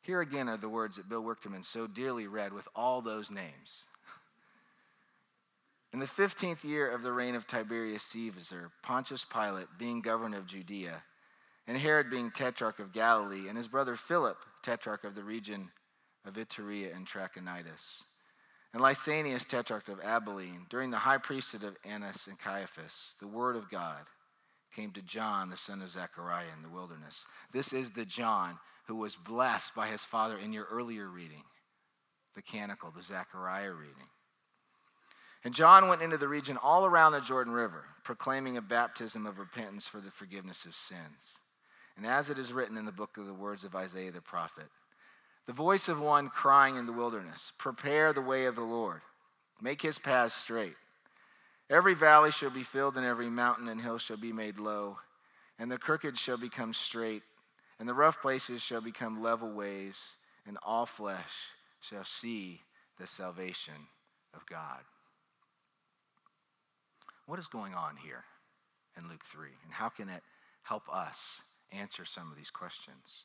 Here 0.00 0.20
again 0.20 0.48
are 0.48 0.56
the 0.56 0.68
words 0.68 0.96
that 0.96 1.08
Bill 1.08 1.24
Wichterman 1.24 1.64
so 1.64 1.88
dearly 1.88 2.28
read 2.28 2.52
with 2.52 2.68
all 2.76 3.02
those 3.02 3.32
names. 3.32 3.84
In 5.94 6.00
the 6.00 6.06
15th 6.06 6.64
year 6.64 6.90
of 6.90 7.02
the 7.02 7.12
reign 7.12 7.36
of 7.36 7.46
Tiberius 7.46 8.02
Caesar, 8.02 8.72
Pontius 8.82 9.24
Pilate, 9.24 9.68
being 9.78 10.00
governor 10.00 10.38
of 10.38 10.46
Judea, 10.46 11.04
and 11.68 11.78
Herod 11.78 12.10
being 12.10 12.32
tetrarch 12.32 12.80
of 12.80 12.92
Galilee, 12.92 13.48
and 13.48 13.56
his 13.56 13.68
brother 13.68 13.94
Philip, 13.94 14.36
tetrarch 14.64 15.04
of 15.04 15.14
the 15.14 15.22
region 15.22 15.70
of 16.24 16.34
Iturea 16.34 16.92
and 16.92 17.06
Trachonitis, 17.06 18.02
and 18.72 18.82
Lysanias, 18.82 19.46
tetrarch 19.46 19.86
of 19.86 20.00
Abilene, 20.00 20.66
during 20.68 20.90
the 20.90 20.98
high 20.98 21.18
priesthood 21.18 21.62
of 21.62 21.76
Annas 21.84 22.26
and 22.26 22.40
Caiaphas, 22.40 23.14
the 23.20 23.28
word 23.28 23.54
of 23.54 23.70
God 23.70 24.00
came 24.74 24.90
to 24.90 25.00
John, 25.00 25.48
the 25.48 25.56
son 25.56 25.80
of 25.80 25.90
Zechariah, 25.90 26.46
in 26.56 26.64
the 26.64 26.74
wilderness. 26.74 27.24
This 27.52 27.72
is 27.72 27.92
the 27.92 28.04
John 28.04 28.58
who 28.88 28.96
was 28.96 29.14
blessed 29.14 29.76
by 29.76 29.86
his 29.86 30.04
father 30.04 30.38
in 30.38 30.52
your 30.52 30.64
earlier 30.64 31.08
reading, 31.08 31.44
the 32.34 32.42
canticle, 32.42 32.90
the 32.90 33.00
Zechariah 33.00 33.70
reading. 33.70 34.08
And 35.44 35.54
John 35.54 35.88
went 35.88 36.00
into 36.00 36.16
the 36.16 36.28
region 36.28 36.56
all 36.56 36.86
around 36.86 37.12
the 37.12 37.20
Jordan 37.20 37.52
River, 37.52 37.84
proclaiming 38.02 38.56
a 38.56 38.62
baptism 38.62 39.26
of 39.26 39.38
repentance 39.38 39.86
for 39.86 40.00
the 40.00 40.10
forgiveness 40.10 40.64
of 40.64 40.74
sins. 40.74 41.38
And 41.96 42.06
as 42.06 42.30
it 42.30 42.38
is 42.38 42.52
written 42.52 42.78
in 42.78 42.86
the 42.86 42.92
book 42.92 43.18
of 43.18 43.26
the 43.26 43.34
words 43.34 43.62
of 43.62 43.76
Isaiah 43.76 44.10
the 44.10 44.22
prophet, 44.22 44.68
the 45.46 45.52
voice 45.52 45.88
of 45.88 46.00
one 46.00 46.30
crying 46.30 46.76
in 46.76 46.86
the 46.86 46.92
wilderness, 46.92 47.52
Prepare 47.58 48.12
the 48.12 48.22
way 48.22 48.46
of 48.46 48.54
the 48.54 48.62
Lord, 48.62 49.02
make 49.60 49.82
his 49.82 49.98
paths 49.98 50.34
straight. 50.34 50.76
Every 51.68 51.94
valley 51.94 52.30
shall 52.30 52.50
be 52.50 52.62
filled, 52.62 52.96
and 52.96 53.04
every 53.04 53.28
mountain 53.28 53.68
and 53.68 53.80
hill 53.80 53.98
shall 53.98 54.16
be 54.16 54.32
made 54.32 54.58
low, 54.58 54.98
and 55.58 55.70
the 55.70 55.78
crooked 55.78 56.18
shall 56.18 56.38
become 56.38 56.72
straight, 56.72 57.22
and 57.78 57.88
the 57.88 57.94
rough 57.94 58.20
places 58.22 58.62
shall 58.62 58.80
become 58.80 59.22
level 59.22 59.50
ways, 59.50 60.16
and 60.46 60.58
all 60.62 60.86
flesh 60.86 61.50
shall 61.80 62.04
see 62.04 62.62
the 62.98 63.06
salvation 63.06 63.74
of 64.34 64.46
God. 64.46 64.80
What 67.26 67.38
is 67.38 67.46
going 67.46 67.74
on 67.74 67.96
here 67.96 68.24
in 68.96 69.08
Luke 69.08 69.24
3, 69.24 69.48
and 69.64 69.72
how 69.72 69.88
can 69.88 70.08
it 70.08 70.22
help 70.64 70.82
us 70.92 71.40
answer 71.70 72.04
some 72.04 72.30
of 72.30 72.36
these 72.36 72.50
questions. 72.50 73.24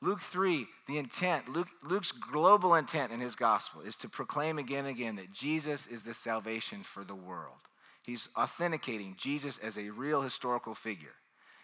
Luke 0.00 0.20
3, 0.20 0.66
the 0.88 0.98
intent, 0.98 1.48
Luke, 1.48 1.68
Luke's 1.84 2.12
global 2.12 2.74
intent 2.74 3.12
in 3.12 3.20
his 3.20 3.36
gospel 3.36 3.82
is 3.82 3.96
to 3.96 4.08
proclaim 4.08 4.58
again 4.58 4.86
and 4.86 4.96
again 4.96 5.16
that 5.16 5.32
Jesus 5.32 5.86
is 5.86 6.02
the 6.02 6.14
salvation 6.14 6.82
for 6.82 7.04
the 7.04 7.14
world. 7.14 7.58
He's 8.02 8.28
authenticating 8.36 9.14
Jesus 9.16 9.58
as 9.58 9.78
a 9.78 9.90
real 9.90 10.22
historical 10.22 10.74
figure. 10.74 11.14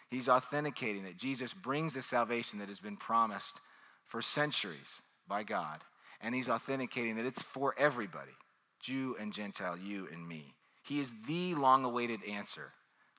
He's 0.09 0.29
authenticating 0.29 1.03
that 1.03 1.17
Jesus 1.17 1.53
brings 1.53 1.95
the 1.95 2.03
salvation 2.03 2.61
that 2.61 2.69
has 2.69 2.79
been 2.79 2.97
promised 2.97 3.61
for 4.07 4.23
centuries 4.23 5.01
by 5.27 5.43
God. 5.43 5.81
And 6.21 6.35
he's 6.35 6.49
authenticating 6.49 7.17
that 7.17 7.27
it's 7.27 7.43
for 7.43 7.75
everybody, 7.77 8.33
Jew 8.81 9.17
and 9.19 9.33
Gentile, 9.33 9.77
you 9.77 10.09
and 10.13 10.27
me. 10.27 10.55
He 10.89 11.01
is 11.01 11.13
the 11.27 11.55
long 11.55 11.85
awaited 11.85 12.25
answer 12.25 12.73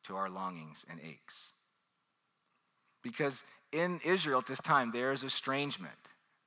to 0.06 0.16
our 0.16 0.28
longings 0.28 0.86
and 0.90 1.00
aches. 1.04 1.54
Because 3.04 3.44
in 3.72 4.00
Israel 4.04 4.40
at 4.40 4.48
this 4.48 4.60
time, 4.60 4.92
there 4.92 5.12
is 5.12 5.24
estrangement, 5.24 5.94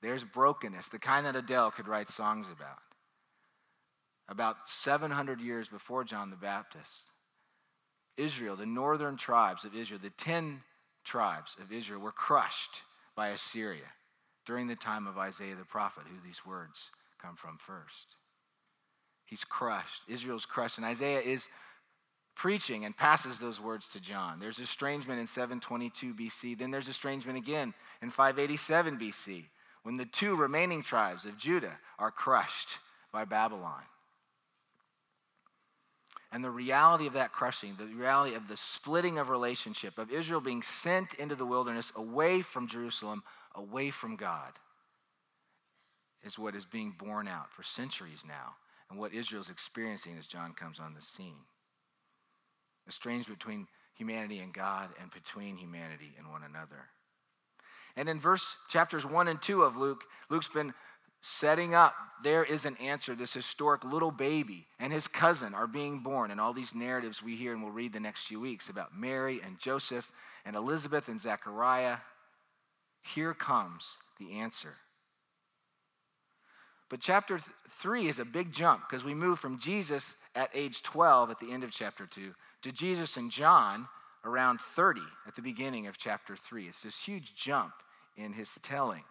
there's 0.01 0.25
brokenness, 0.25 0.89
the 0.89 0.99
kind 0.99 1.25
that 1.27 1.37
Adele 1.37 1.71
could 1.71 1.87
write 1.87 2.09
songs 2.09 2.49
about. 2.49 2.83
About 4.29 4.69
700 4.69 5.41
years 5.41 5.69
before 5.69 6.03
John 6.03 6.31
the 6.31 6.37
Baptist, 6.37 7.11
Israel, 8.17 8.57
the 8.57 8.67
northern 8.67 9.17
tribes 9.17 9.65
of 9.65 9.77
Israel, 9.77 10.01
the 10.03 10.11
10 10.11 10.63
tribes 11.05 11.57
of 11.63 11.73
Israel, 11.73 12.01
were 12.01 12.13
crushed 12.13 12.83
by 13.15 13.29
Assyria 13.29 13.93
during 14.45 14.67
the 14.67 14.77
time 14.77 15.07
of 15.07 15.19
Isaiah 15.19 15.55
the 15.55 15.65
prophet, 15.65 16.05
who 16.09 16.27
these 16.27 16.45
words 16.45 16.91
come 17.21 17.37
from 17.37 17.59
first. 17.59 18.17
He's 19.33 19.45
crushed. 19.45 20.03
Israel's 20.09 20.45
crushed. 20.45 20.77
And 20.77 20.85
Isaiah 20.85 21.23
is 21.23 21.49
preaching 22.35 22.85
and 22.85 22.95
passes 22.95 23.39
those 23.39 23.59
words 23.59 23.89
to 23.89 23.99
John. 23.99 24.39
There's 24.39 24.59
estrangement 24.59 25.21
in 25.21 25.27
722 25.27 26.13
BC. 26.13 26.59
Then 26.59 26.71
there's 26.71 26.87
estrangement 26.87 27.39
again 27.39 27.73
in 28.03 28.11
587 28.11 28.99
BC 28.99 29.45
when 29.85 29.97
the 29.97 30.05
two 30.05 30.37
remaining 30.37 30.83
tribes 30.83 31.25
of 31.25 31.39
Judah 31.39 31.79
are 31.99 32.11
crushed 32.11 32.77
by 33.11 33.25
Babylon. 33.25 33.81
And 36.31 36.45
the 36.45 36.51
reality 36.51 37.07
of 37.07 37.15
that 37.15 37.33
crushing, 37.33 37.77
the 37.79 37.87
reality 37.87 38.35
of 38.35 38.49
the 38.49 38.57
splitting 38.59 39.19
of 39.19 39.31
relationship, 39.31 39.97
of 39.97 40.13
Israel 40.13 40.43
being 40.43 40.61
sent 40.61 41.15
into 41.15 41.37
the 41.37 41.47
wilderness 41.47 41.91
away 41.97 42.43
from 42.43 42.69
Jerusalem, 42.69 43.23
away 43.55 43.89
from 43.89 44.17
God, 44.17 44.53
is 46.23 46.39
what 46.39 46.55
is 46.55 46.67
being 46.67 46.95
borne 46.99 47.29
out 47.29 47.51
for 47.51 47.63
centuries 47.63 48.25
now, 48.29 48.57
and 48.93 49.01
what 49.01 49.15
Israel's 49.15 49.49
experiencing 49.49 50.17
as 50.19 50.27
John 50.27 50.53
comes 50.53 50.79
on 50.79 50.93
the 50.93 51.01
scene. 51.01 51.47
Estranged 52.87 53.29
between 53.29 53.67
humanity 53.95 54.39
and 54.39 54.53
God, 54.53 54.91
and 55.01 55.11
between 55.11 55.57
humanity 55.57 56.15
and 56.19 56.31
one 56.31 56.43
another. 56.43 56.89
And 57.97 58.09
in 58.09 58.21
verse 58.21 58.57
chapters 58.69 59.07
1 59.07 59.29
and 59.29 59.41
2 59.41 59.63
of 59.63 59.77
Luke, 59.77 60.05
Luke's 60.29 60.49
been 60.49 60.75
setting 61.23 61.75
up 61.75 61.95
there 62.23 62.45
is 62.45 62.65
an 62.65 62.77
answer 62.79 63.15
this 63.15 63.33
historic 63.33 63.85
little 63.85 64.11
baby 64.11 64.67
and 64.81 64.93
his 64.93 65.07
cousin 65.07 65.55
are 65.55 65.69
being 65.69 66.01
born 66.01 66.33
and 66.33 66.41
all 66.41 66.53
these 66.53 66.75
narratives 66.75 67.23
we 67.23 67.37
hear 67.37 67.53
and 67.53 67.63
we'll 67.63 67.71
read 67.71 67.93
the 67.93 68.01
next 68.01 68.27
few 68.27 68.41
weeks 68.41 68.69
about 68.69 68.93
mary 68.93 69.41
and 69.45 69.57
joseph 69.57 70.11
and 70.45 70.57
elizabeth 70.57 71.07
and 71.07 71.21
zechariah 71.21 71.99
here 73.03 73.33
comes 73.33 73.99
the 74.19 74.33
answer 74.33 74.79
but 76.93 77.01
chapter 77.01 77.41
3 77.71 78.07
is 78.07 78.19
a 78.19 78.25
big 78.25 78.53
jump 78.53 78.83
because 78.87 79.03
we 79.03 79.15
move 79.15 79.39
from 79.39 79.59
jesus 79.59 80.15
at 80.35 80.51
age 80.53 80.83
12 80.83 81.31
at 81.31 81.39
the 81.41 81.51
end 81.51 81.65
of 81.65 81.71
chapter 81.71 82.05
2 82.05 82.35
to 82.61 82.71
jesus 82.71 83.17
and 83.17 83.31
john 83.31 83.89
around 84.27 84.61
30 84.61 85.01
at 85.27 85.35
the 85.35 85.41
beginning 85.41 85.87
of 85.87 85.97
chapter 85.97 86.37
3 86.37 86.67
it's 86.67 86.83
this 86.83 87.03
huge 87.03 87.35
jump 87.35 87.73
in 88.17 88.35
his 88.35 88.59
telling 88.63 89.05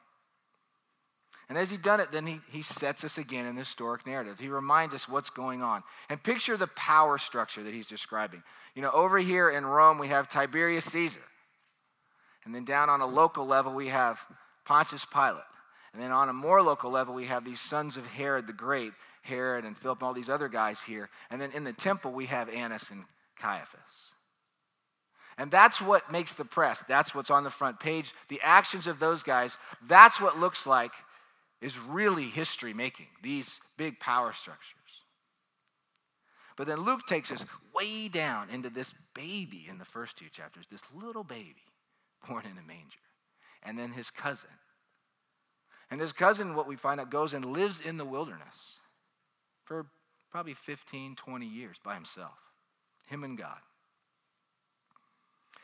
and 1.49 1.57
as 1.57 1.69
he's 1.69 1.79
done 1.79 1.99
it, 1.99 2.13
then 2.13 2.25
he, 2.25 2.39
he 2.49 2.61
sets 2.61 3.03
us 3.03 3.17
again 3.17 3.45
in 3.45 3.55
the 3.55 3.59
historic 3.59 4.07
narrative. 4.07 4.39
He 4.39 4.47
reminds 4.47 4.93
us 4.93 5.09
what's 5.09 5.29
going 5.29 5.61
on. 5.61 5.83
And 6.09 6.23
picture 6.23 6.55
the 6.55 6.67
power 6.67 7.17
structure 7.17 7.61
that 7.61 7.73
he's 7.73 7.87
describing. 7.87 8.41
You 8.73 8.81
know, 8.81 8.91
over 8.91 9.17
here 9.17 9.49
in 9.49 9.65
Rome, 9.65 9.97
we 9.97 10.07
have 10.07 10.29
Tiberius 10.29 10.85
Caesar. 10.85 11.19
And 12.45 12.55
then 12.55 12.63
down 12.63 12.89
on 12.89 13.01
a 13.01 13.05
local 13.05 13.45
level, 13.45 13.73
we 13.73 13.89
have 13.89 14.21
Pontius 14.63 15.03
Pilate. 15.03 15.43
And 15.93 16.01
then 16.01 16.11
on 16.11 16.29
a 16.29 16.33
more 16.33 16.61
local 16.61 16.91
level, 16.91 17.13
we 17.13 17.25
have 17.25 17.43
these 17.43 17.59
sons 17.59 17.97
of 17.97 18.07
Herod 18.07 18.47
the 18.47 18.53
Great, 18.53 18.93
Herod 19.23 19.65
and 19.65 19.77
Philip 19.77 19.99
and 19.99 20.07
all 20.07 20.13
these 20.13 20.29
other 20.29 20.47
guys 20.47 20.81
here. 20.81 21.09
And 21.29 21.41
then 21.41 21.51
in 21.51 21.63
the 21.63 21.73
temple, 21.73 22.11
we 22.11 22.27
have 22.27 22.49
Annas 22.49 22.91
and 22.91 23.03
Caiaphas. 23.37 24.13
And 25.37 25.49
that's 25.49 25.81
what 25.81 26.11
makes 26.11 26.35
the 26.35 26.45
press. 26.45 26.83
That's 26.83 27.15
what's 27.15 27.29
on 27.29 27.43
the 27.43 27.49
front 27.49 27.79
page. 27.79 28.13
The 28.27 28.39
actions 28.43 28.87
of 28.87 28.99
those 28.99 29.23
guys, 29.23 29.57
that's 29.87 30.21
what 30.21 30.39
looks 30.39 30.65
like 30.65 30.91
is 31.61 31.77
really 31.77 32.25
history 32.25 32.73
making, 32.73 33.07
these 33.21 33.59
big 33.77 33.99
power 33.99 34.33
structures. 34.33 34.77
But 36.57 36.67
then 36.67 36.81
Luke 36.81 37.07
takes 37.07 37.31
us 37.31 37.45
way 37.73 38.07
down 38.07 38.49
into 38.49 38.69
this 38.69 38.93
baby 39.13 39.65
in 39.69 39.77
the 39.77 39.85
first 39.85 40.17
two 40.17 40.29
chapters, 40.31 40.65
this 40.71 40.83
little 40.93 41.23
baby 41.23 41.63
born 42.27 42.45
in 42.45 42.57
a 42.57 42.67
manger, 42.67 42.99
and 43.63 43.77
then 43.77 43.93
his 43.93 44.09
cousin. 44.09 44.49
And 45.91 45.99
his 45.99 46.13
cousin, 46.13 46.55
what 46.55 46.67
we 46.67 46.77
find 46.77 47.01
out, 47.01 47.11
goes 47.11 47.33
and 47.33 47.45
lives 47.45 47.81
in 47.81 47.97
the 47.97 48.05
wilderness 48.05 48.77
for 49.65 49.85
probably 50.31 50.53
15, 50.53 51.15
20 51.15 51.45
years 51.45 51.75
by 51.83 51.93
himself, 51.93 52.37
him 53.07 53.25
and 53.25 53.37
God. 53.37 53.57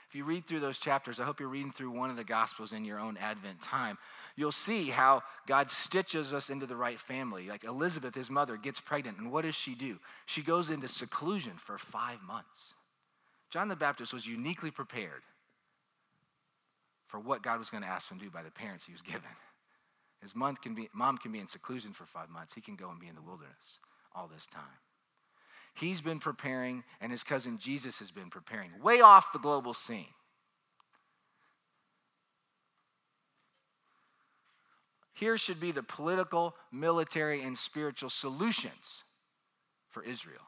If 0.09 0.15
you 0.15 0.25
read 0.25 0.45
through 0.45 0.59
those 0.61 0.79
chapters, 0.79 1.19
I 1.19 1.23
hope 1.23 1.39
you're 1.39 1.49
reading 1.49 1.71
through 1.71 1.91
one 1.91 2.09
of 2.09 2.15
the 2.15 2.23
Gospels 2.23 2.71
in 2.71 2.85
your 2.85 2.99
own 2.99 3.17
Advent 3.17 3.61
time. 3.61 3.97
You'll 4.35 4.53
see 4.53 4.85
how 4.85 5.23
God 5.47 5.69
stitches 5.69 6.31
us 6.31 6.49
into 6.49 6.65
the 6.65 6.77
right 6.77 6.99
family. 6.99 7.47
Like 7.47 7.65
Elizabeth, 7.65 8.15
his 8.15 8.29
mother, 8.29 8.55
gets 8.55 8.79
pregnant, 8.79 9.17
and 9.17 9.31
what 9.31 9.43
does 9.43 9.55
she 9.55 9.75
do? 9.75 9.97
She 10.25 10.41
goes 10.41 10.69
into 10.69 10.87
seclusion 10.87 11.53
for 11.57 11.77
five 11.77 12.21
months. 12.21 12.73
John 13.49 13.67
the 13.67 13.75
Baptist 13.75 14.13
was 14.13 14.25
uniquely 14.25 14.71
prepared 14.71 15.23
for 17.07 17.19
what 17.19 17.41
God 17.41 17.59
was 17.59 17.69
going 17.69 17.83
to 17.83 17.89
ask 17.89 18.09
him 18.09 18.17
to 18.19 18.25
do 18.25 18.31
by 18.31 18.43
the 18.43 18.51
parents 18.51 18.85
he 18.85 18.93
was 18.93 19.01
given. 19.01 19.23
His 20.21 20.35
mom 20.35 20.55
can, 20.55 20.73
be, 20.73 20.89
mom 20.93 21.17
can 21.17 21.31
be 21.31 21.39
in 21.39 21.47
seclusion 21.47 21.93
for 21.93 22.05
five 22.05 22.29
months. 22.29 22.53
He 22.53 22.61
can 22.61 22.75
go 22.75 22.89
and 22.89 22.99
be 22.99 23.07
in 23.07 23.15
the 23.15 23.21
wilderness 23.21 23.79
all 24.15 24.27
this 24.27 24.47
time. 24.47 24.63
He's 25.75 26.01
been 26.01 26.19
preparing, 26.19 26.83
and 26.99 27.11
his 27.11 27.23
cousin 27.23 27.59
Jesus 27.59 27.99
has 27.99 28.09
been 28.09 28.31
preparing, 28.31 28.71
way 28.81 28.99
off 28.99 29.31
the 29.31 29.39
global 29.39 29.75
scene. 29.75 30.07
Here 35.13 35.37
should 35.37 35.59
be 35.59 35.71
the 35.71 35.83
political, 35.83 36.55
military, 36.71 37.41
and 37.41 37.57
spiritual 37.57 38.09
solutions 38.09 39.03
for 39.89 40.03
Israel. 40.03 40.41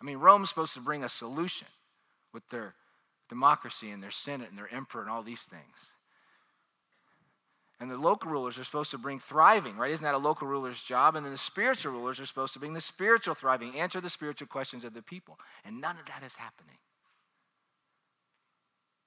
I 0.00 0.04
mean, 0.04 0.18
Rome's 0.18 0.48
supposed 0.48 0.74
to 0.74 0.80
bring 0.80 1.02
a 1.02 1.08
solution 1.08 1.68
with 2.32 2.48
their 2.50 2.74
democracy 3.28 3.90
and 3.90 4.02
their 4.02 4.10
Senate 4.10 4.48
and 4.50 4.58
their 4.58 4.72
emperor 4.72 5.02
and 5.02 5.10
all 5.10 5.22
these 5.22 5.42
things. 5.42 5.92
And 7.78 7.90
the 7.90 7.98
local 7.98 8.30
rulers 8.30 8.58
are 8.58 8.64
supposed 8.64 8.90
to 8.92 8.98
bring 8.98 9.18
thriving, 9.18 9.76
right? 9.76 9.90
Isn't 9.90 10.04
that 10.04 10.14
a 10.14 10.18
local 10.18 10.48
ruler's 10.48 10.82
job? 10.82 11.14
And 11.14 11.26
then 11.26 11.32
the 11.32 11.38
spiritual 11.38 11.92
rulers 11.92 12.18
are 12.18 12.26
supposed 12.26 12.54
to 12.54 12.58
bring 12.58 12.72
the 12.72 12.80
spiritual 12.80 13.34
thriving, 13.34 13.78
answer 13.78 14.00
the 14.00 14.08
spiritual 14.08 14.46
questions 14.46 14.82
of 14.82 14.94
the 14.94 15.02
people. 15.02 15.38
And 15.64 15.80
none 15.80 15.98
of 15.98 16.06
that 16.06 16.24
is 16.24 16.36
happening. 16.36 16.78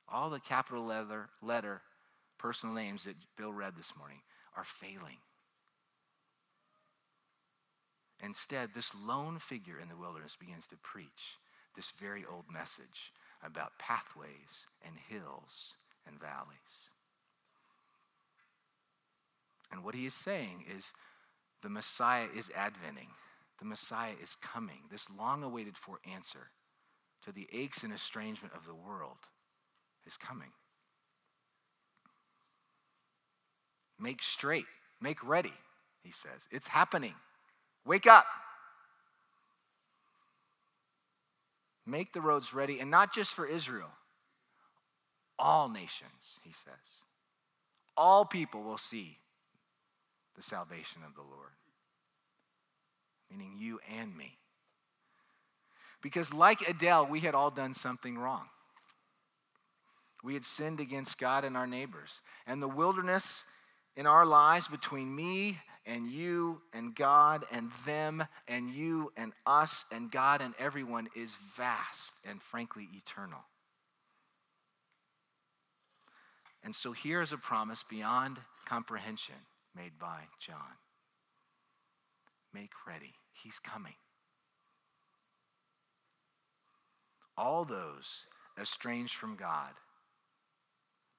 All 0.07 0.29
the 0.29 0.39
capital 0.39 0.85
letter, 0.85 1.29
letter 1.41 1.81
personal 2.37 2.75
names 2.75 3.05
that 3.05 3.15
Bill 3.37 3.53
read 3.53 3.73
this 3.75 3.93
morning 3.97 4.19
are 4.55 4.63
failing. 4.63 5.17
Instead, 8.21 8.73
this 8.73 8.93
lone 8.93 9.39
figure 9.39 9.79
in 9.79 9.89
the 9.89 9.95
wilderness 9.95 10.35
begins 10.35 10.67
to 10.67 10.77
preach 10.77 11.37
this 11.75 11.91
very 11.99 12.25
old 12.29 12.45
message 12.51 13.13
about 13.43 13.79
pathways 13.79 14.67
and 14.85 14.95
hills 15.07 15.73
and 16.05 16.19
valleys. 16.19 16.88
And 19.71 19.83
what 19.83 19.95
he 19.95 20.05
is 20.05 20.13
saying 20.13 20.65
is 20.75 20.91
the 21.61 21.69
Messiah 21.69 22.27
is 22.35 22.49
adventing. 22.49 23.09
The 23.59 23.65
Messiah 23.65 24.13
is 24.21 24.35
coming. 24.35 24.79
This 24.89 25.07
long 25.09 25.43
awaited 25.43 25.77
for 25.77 25.99
answer 26.11 26.51
to 27.25 27.31
the 27.31 27.47
aches 27.51 27.83
and 27.83 27.93
estrangement 27.93 28.53
of 28.55 28.65
the 28.65 28.73
world 28.73 29.17
is 30.05 30.17
coming. 30.17 30.51
Make 33.99 34.23
straight, 34.23 34.65
make 35.01 35.21
ready, 35.27 35.53
he 36.01 36.11
says. 36.11 36.47
It's 36.51 36.67
happening. 36.67 37.15
Wake 37.85 38.07
up. 38.07 38.25
Make 41.85 42.13
the 42.13 42.21
roads 42.21 42.53
ready, 42.53 42.79
and 42.79 42.89
not 42.89 43.13
just 43.13 43.33
for 43.33 43.45
Israel, 43.45 43.89
all 45.37 45.67
nations, 45.67 46.39
he 46.43 46.53
says. 46.53 47.03
All 47.97 48.25
people 48.25 48.61
will 48.61 48.77
see 48.77 49.17
the 50.39 50.43
salvation 50.43 51.01
of 51.05 51.15
the 51.15 51.21
Lord, 51.21 51.51
meaning 53.29 53.57
you 53.59 53.81
and 53.99 54.15
me. 54.15 54.37
Because, 56.01 56.33
like 56.33 56.61
Adele, 56.61 57.07
we 57.07 57.19
had 57.19 57.35
all 57.35 57.51
done 57.51 57.73
something 57.73 58.17
wrong. 58.17 58.45
We 60.23 60.35
had 60.35 60.45
sinned 60.45 60.79
against 60.79 61.17
God 61.17 61.43
and 61.43 61.57
our 61.57 61.67
neighbors. 61.67 62.21
And 62.47 62.61
the 62.61 62.69
wilderness 62.69 63.45
in 63.97 64.07
our 64.07 64.25
lives 64.25 64.69
between 64.69 65.13
me 65.13 65.57
and 65.85 66.09
you 66.09 66.61
and 66.71 66.95
God 66.95 67.43
and 67.51 67.69
them 67.85 68.23
and 68.47 68.69
you 68.69 69.11
and 69.17 69.33
us 69.45 69.83
and 69.91 70.09
God 70.09 70.41
and 70.41 70.53
everyone 70.57 71.09
is 71.17 71.35
vast 71.57 72.15
and 72.25 72.41
frankly 72.41 72.87
eternal. 72.95 73.41
And 76.63 76.73
so 76.73 76.93
here 76.93 77.21
is 77.21 77.33
a 77.33 77.37
promise 77.37 77.83
beyond 77.89 78.37
comprehension 78.65 79.35
made 79.79 79.97
by 79.97 80.23
John. 80.39 80.77
Make 82.53 82.71
ready, 82.85 83.13
he's 83.31 83.59
coming. 83.59 83.93
All 87.37 87.63
those 87.63 88.25
estranged 88.59 89.15
from 89.15 89.37
God 89.37 89.71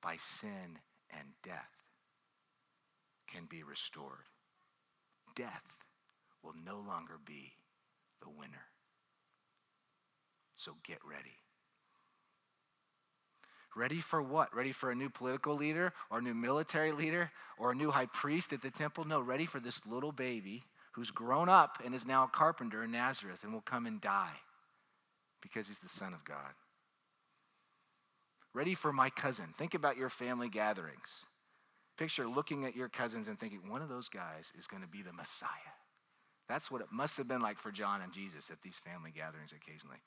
by 0.03 0.17
sin 0.19 0.79
and 1.11 1.29
death 1.43 1.71
can 3.33 3.45
be 3.49 3.63
restored. 3.63 4.29
Death 5.35 5.65
will 6.43 6.55
no 6.67 6.77
longer 6.77 7.19
be 7.25 7.53
the 8.21 8.29
winner. 8.29 8.67
So 10.55 10.73
get 10.85 10.99
ready. 11.03 11.39
Ready 13.77 14.01
for 14.01 14.21
what? 14.21 14.55
Ready 14.55 14.73
for 14.73 14.91
a 14.91 14.95
new 14.95 15.09
political 15.09 15.55
leader 15.55 15.93
or 16.11 16.19
a 16.19 16.23
new 16.23 16.35
military 16.35 16.93
leader 16.93 17.31
or 17.59 17.73
a 17.73 17.75
new 17.75 17.91
high 17.91 18.07
priest 18.07 18.53
at 18.53 18.63
the 18.63 18.71
temple? 18.71 19.05
No, 19.05 19.21
ready 19.21 19.47
for 19.47 19.61
this 19.61 19.87
little 19.87 20.13
baby 20.13 20.65
who's 20.93 21.11
grown 21.11 21.49
up 21.49 21.79
and 21.85 21.95
is 21.95 22.07
now 22.07 22.25
a 22.25 22.29
carpenter 22.29 22.83
in 22.83 22.91
Nazareth 22.91 23.45
and 23.45 23.53
will 23.53 23.61
come 23.61 23.87
and 23.87 24.01
die 24.01 24.41
because 25.41 25.69
he's 25.69 25.79
the 25.79 25.89
Son 25.89 26.13
of 26.13 26.25
God. 26.25 26.53
Ready 28.53 28.75
for 28.75 28.93
my 28.93 29.11
cousin. 29.11 29.47
Think 29.57 29.75
about 29.75 29.97
your 29.97 30.11
family 30.11 30.49
gatherings. 30.49 31.25
Picture 31.97 32.27
looking 32.27 32.65
at 32.65 32.75
your 32.75 32.89
cousins 32.89 33.29
and 33.29 33.39
thinking, 33.39 33.69
one 33.69 33.83
of 33.83 33.89
those 33.89 34.09
guys 34.09 34.53
is 34.59 34.67
going 34.67 34.83
to 34.83 34.89
be 34.89 35.03
the 35.03 35.13
Messiah. 35.13 35.49
That's 36.49 36.71
what 36.71 36.81
it 36.81 36.89
must 36.91 37.17
have 37.19 37.29
been 37.29 37.43
like 37.43 37.59
for 37.59 37.71
John 37.71 38.03
and 38.03 38.13
Jesus 38.13 38.51
at 38.51 38.63
these 38.63 38.79
family 38.79 39.13
gatherings 39.13 39.53
occasionally. 39.53 39.99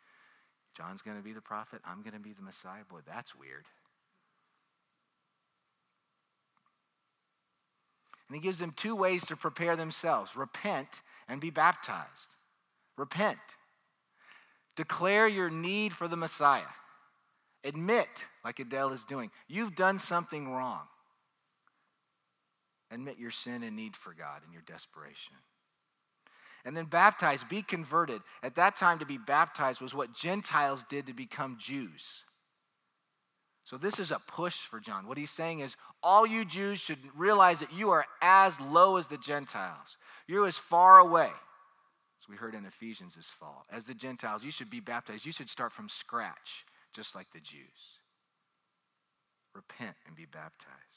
John's 0.76 1.02
going 1.02 1.18
to 1.18 1.24
be 1.24 1.34
the 1.34 1.42
prophet. 1.42 1.82
I'm 1.86 2.02
going 2.02 2.14
to 2.14 2.20
be 2.20 2.34
the 2.34 2.42
Messiah. 2.42 2.84
Boy, 2.90 3.00
that's 3.06 3.36
weird. 3.36 3.66
And 8.28 8.36
he 8.36 8.42
gives 8.42 8.60
them 8.60 8.74
two 8.76 8.96
ways 8.96 9.26
to 9.26 9.36
prepare 9.36 9.76
themselves 9.76 10.36
repent 10.36 11.02
and 11.28 11.40
be 11.40 11.50
baptized. 11.50 12.36
Repent. 12.98 13.38
Declare 14.76 15.28
your 15.28 15.50
need 15.50 15.94
for 15.94 16.08
the 16.08 16.18
Messiah. 16.18 16.62
Admit, 17.64 18.26
like 18.44 18.60
Adele 18.60 18.92
is 18.92 19.04
doing, 19.04 19.30
you've 19.48 19.76
done 19.76 19.98
something 19.98 20.52
wrong. 20.52 20.82
Admit 22.92 23.18
your 23.20 23.32
sin 23.32 23.64
and 23.64 23.76
need 23.76 23.96
for 23.96 24.14
God 24.14 24.42
and 24.44 24.52
your 24.52 24.64
desperation. 24.64 25.36
And 26.66 26.78
then 26.78 26.86
baptized, 26.86 27.50
be 27.50 27.62
converted. 27.62 28.22
At 28.42 28.56
that 28.56 28.76
time, 28.76 29.00
to 29.00 29.06
be 29.06 29.18
baptized 29.18 29.82
was 29.82 29.94
what 29.94 30.14
Gentiles 30.14 30.86
did 30.88 31.08
to 31.08 31.14
become 31.14 31.58
Jews. 31.60 32.24
So, 33.66 33.78
this 33.78 34.00
is 34.00 34.12
a 34.12 34.20
push 34.20 34.58
for 34.58 34.80
John. 34.80 35.08
What 35.08 35.18
he's 35.18 35.32
saying 35.32 35.60
is, 35.60 35.76
all 36.02 36.26
you 36.26 36.44
Jews 36.44 36.80
should 36.80 37.00
realize 37.16 37.60
that 37.60 37.74
you 37.74 37.92
are 37.92 38.06
as 38.22 38.60
low 38.60 38.98
as 38.98 39.08
the 39.08 39.18
Gentiles. 39.18 39.98
You're 40.28 40.48
as 40.48 40.58
far 40.58 41.00
away, 41.00 41.30
as 42.22 42.30
we 42.30 42.36
heard 42.36 42.56
in 42.56 42.66
Ephesians 42.66 43.16
this 43.16 43.30
fall, 43.30 43.66
as 43.72 43.86
the 43.86 43.94
Gentiles. 43.94 44.44
You 44.44 44.52
should 44.52 44.70
be 44.70 44.82
baptized. 44.82 45.26
You 45.26 45.32
should 45.32 45.50
start 45.50 45.72
from 45.72 45.88
scratch, 45.90 46.66
just 46.94 47.16
like 47.16 47.28
the 47.34 47.40
Jews. 47.40 48.00
Repent 49.54 49.96
and 50.08 50.16
be 50.16 50.26
baptized. 50.26 50.93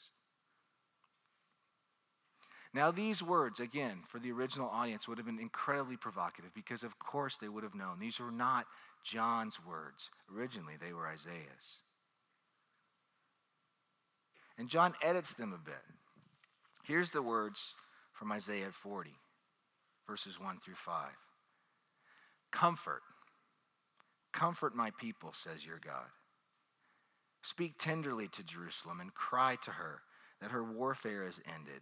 Now, 2.77 2.91
these 2.91 3.23
words, 3.23 3.59
again, 3.59 4.03
for 4.07 4.19
the 4.19 4.31
original 4.31 4.69
audience, 4.69 5.07
would 5.07 5.17
have 5.17 5.25
been 5.25 5.39
incredibly 5.39 5.97
provocative 5.97 6.53
because, 6.53 6.83
of 6.83 6.99
course, 6.99 7.35
they 7.35 7.49
would 7.49 7.63
have 7.63 7.73
known 7.73 7.97
these 7.97 8.19
were 8.19 8.29
not 8.29 8.67
John's 9.03 9.57
words. 9.65 10.11
Originally, 10.31 10.75
they 10.79 10.93
were 10.93 11.07
Isaiah's. 11.07 11.81
And 14.59 14.69
John 14.69 14.93
edits 15.01 15.33
them 15.33 15.53
a 15.53 15.57
bit. 15.57 15.81
Here's 16.83 17.09
the 17.09 17.23
words 17.23 17.73
from 18.13 18.31
Isaiah 18.31 18.69
40, 18.71 19.09
verses 20.07 20.39
1 20.39 20.59
through 20.59 20.75
5. 20.75 21.09
Comfort, 22.51 23.01
comfort 24.31 24.75
my 24.75 24.91
people, 24.99 25.33
says 25.33 25.65
your 25.65 25.79
God. 25.83 26.11
Speak 27.41 27.79
tenderly 27.79 28.27
to 28.27 28.43
Jerusalem 28.43 28.99
and 28.99 29.15
cry 29.15 29.57
to 29.63 29.71
her 29.71 30.01
that 30.41 30.51
her 30.51 30.63
warfare 30.63 31.27
is 31.27 31.41
ended, 31.51 31.81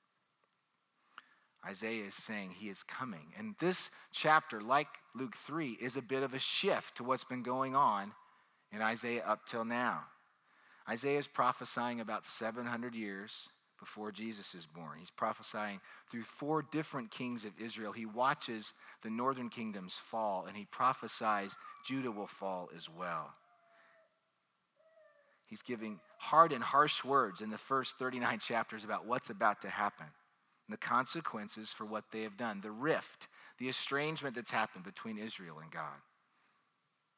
Isaiah 1.65 2.05
is 2.05 2.15
saying 2.15 2.55
he 2.57 2.69
is 2.69 2.83
coming. 2.83 3.33
And 3.37 3.55
this 3.59 3.91
chapter, 4.11 4.61
like 4.61 4.87
Luke 5.13 5.35
3, 5.35 5.77
is 5.79 5.95
a 5.95 6.01
bit 6.01 6.23
of 6.23 6.33
a 6.33 6.39
shift 6.39 6.97
to 6.97 7.03
what's 7.03 7.23
been 7.23 7.43
going 7.43 7.75
on 7.75 8.13
in 8.71 8.81
Isaiah 8.81 9.23
up 9.25 9.45
till 9.45 9.65
now. 9.65 10.05
Isaiah 10.89 11.19
is 11.19 11.27
prophesying 11.27 11.99
about 11.99 12.25
700 12.25 12.95
years 12.95 13.49
before 13.79 14.11
Jesus 14.11 14.53
is 14.53 14.65
born. 14.65 14.99
He's 14.99 15.11
prophesying 15.11 15.81
through 16.09 16.23
four 16.23 16.63
different 16.71 17.11
kings 17.11 17.45
of 17.45 17.51
Israel. 17.59 17.91
He 17.91 18.05
watches 18.05 18.73
the 19.01 19.09
northern 19.09 19.49
kingdoms 19.49 19.95
fall, 19.95 20.45
and 20.47 20.55
he 20.55 20.65
prophesies 20.65 21.57
Judah 21.85 22.11
will 22.11 22.27
fall 22.27 22.69
as 22.75 22.87
well. 22.89 23.33
He's 25.47 25.63
giving 25.63 25.99
hard 26.17 26.53
and 26.53 26.63
harsh 26.63 27.03
words 27.03 27.41
in 27.41 27.49
the 27.49 27.57
first 27.57 27.97
39 27.97 28.39
chapters 28.47 28.83
about 28.83 29.05
what's 29.05 29.29
about 29.29 29.61
to 29.61 29.69
happen, 29.69 30.05
the 30.71 30.77
consequences 30.77 31.71
for 31.71 31.85
what 31.85 32.05
they 32.11 32.21
have 32.21 32.37
done, 32.37 32.61
the 32.61 32.71
rift, 32.71 33.27
the 33.57 33.69
estrangement 33.69 34.35
that's 34.35 34.51
happened 34.51 34.83
between 34.83 35.17
Israel 35.17 35.59
and 35.61 35.71
God. 35.71 36.01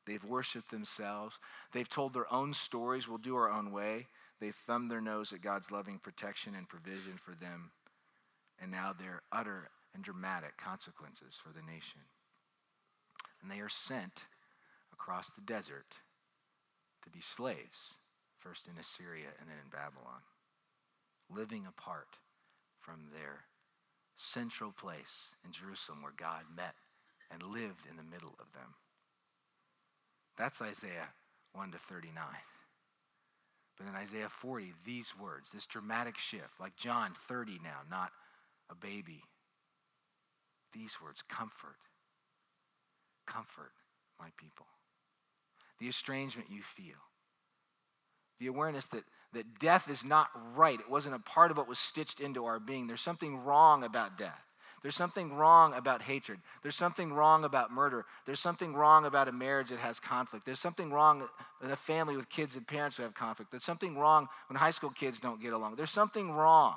They've 0.06 0.24
worshiped 0.24 0.72
themselves. 0.72 1.38
They've 1.72 1.89
told 1.89 2.13
their 2.13 2.32
own 2.32 2.54
stories. 2.54 3.08
We'll 3.08 3.18
do 3.18 3.36
our 3.36 3.50
own 3.50 3.72
way. 3.72 4.08
They've 4.39 4.56
thumbed 4.56 4.92
their 4.92 5.02
nose 5.02 5.32
at 5.32 5.42
God's 5.42 5.72
loving 5.72 6.00
protection 6.00 6.56
and 6.56 6.68
provision 6.68 7.18
for 7.24 7.32
them. 7.32 7.72
And 8.62 8.72
now 8.72 8.94
they're 8.98 9.22
utter 9.32 9.70
and 9.94 10.04
dramatic 10.04 10.58
consequences 10.58 11.38
for 11.42 11.54
the 11.54 11.66
nation. 11.66 12.02
And 13.42 13.50
they 13.50 13.60
are 13.60 13.70
sent 13.70 14.26
across 14.92 15.32
the 15.32 15.42
desert 15.42 16.00
to 17.04 17.10
be 17.10 17.22
slaves, 17.22 17.96
first 18.38 18.68
in 18.68 18.78
Assyria 18.80 19.28
and 19.39 19.50
then 19.50 19.58
in 19.63 19.70
Babylon, 19.70 20.24
living 21.30 21.66
apart 21.68 22.18
from 22.84 23.08
their 23.13 23.46
central 24.15 24.72
place 24.72 25.36
in 25.43 25.52
Jerusalem 25.52 26.02
where 26.04 26.13
God 26.15 26.43
met 26.56 26.76
and 27.32 27.41
lived 27.41 27.88
in 27.89 27.98
the 27.98 28.04
middle 28.04 28.36
of 28.39 28.54
them. 28.54 28.76
That's 30.38 30.62
Isaiah 30.62 31.10
1 31.54 31.72
to 31.72 31.78
39. 31.78 32.24
But 33.78 33.88
in 33.88 33.96
Isaiah 33.96 34.30
40, 34.30 34.74
these 34.86 35.13
words, 35.19 35.52
this 35.52 35.65
dramatic 35.65 36.17
shift, 36.17 36.60
like 36.60 36.76
John 36.76 37.13
30 37.28 37.60
now, 37.63 37.82
not 37.89 38.12
a 38.69 38.76
baby. 38.76 39.24
These 40.74 40.98
words 41.02 41.24
comfort, 41.28 41.78
comfort 43.26 43.72
my 44.19 44.30
people. 44.38 44.67
The 45.80 45.88
estrangement 45.88 46.50
you 46.52 46.62
feel, 46.62 47.02
the 48.39 48.48
awareness 48.48 48.88
that, 48.88 49.04
that 49.34 49.60
death 49.60 49.89
is 49.89 50.04
not 50.06 50.30
right, 50.56 50.80
it 50.80 50.89
wasn't 50.89 51.15
a 51.15 51.19
part 51.19 51.52
of 51.52 51.58
what 51.58 51.67
was 51.67 51.80
stitched 51.80 52.19
into 52.19 52.46
our 52.46 52.60
being. 52.60 52.88
There's 52.88 53.02
something 53.02 53.43
wrong 53.43 53.84
about 53.84 54.17
death. 54.17 54.41
There's 54.84 54.96
something 54.96 55.34
wrong 55.34 55.74
about 55.74 56.02
hatred. 56.02 56.39
There's 56.62 56.76
something 56.76 57.13
wrong 57.13 57.46
about 57.46 57.72
murder. 57.72 58.06
There's 58.26 58.41
something 58.41 58.76
wrong 58.76 59.06
about 59.06 59.30
a 59.30 59.32
marriage 59.32 59.69
that 59.69 59.80
has 59.80 59.98
conflict. 59.98 60.46
There's 60.46 60.60
something 60.60 60.91
wrong 60.91 61.30
in 61.63 61.72
a 61.72 61.76
family 61.78 62.17
with 62.17 62.28
kids 62.28 62.58
and 62.58 62.67
parents 62.67 62.98
who 62.98 63.04
have 63.04 63.13
conflict. 63.13 63.50
There's 63.50 63.63
something 63.63 63.98
wrong 63.98 64.28
when 64.50 64.58
high 64.58 64.72
school 64.72 64.89
kids 64.89 65.22
don't 65.22 65.41
get 65.41 65.54
along. 65.54 65.78
There's 65.78 65.89
something 65.89 66.34
wrong. 66.34 66.76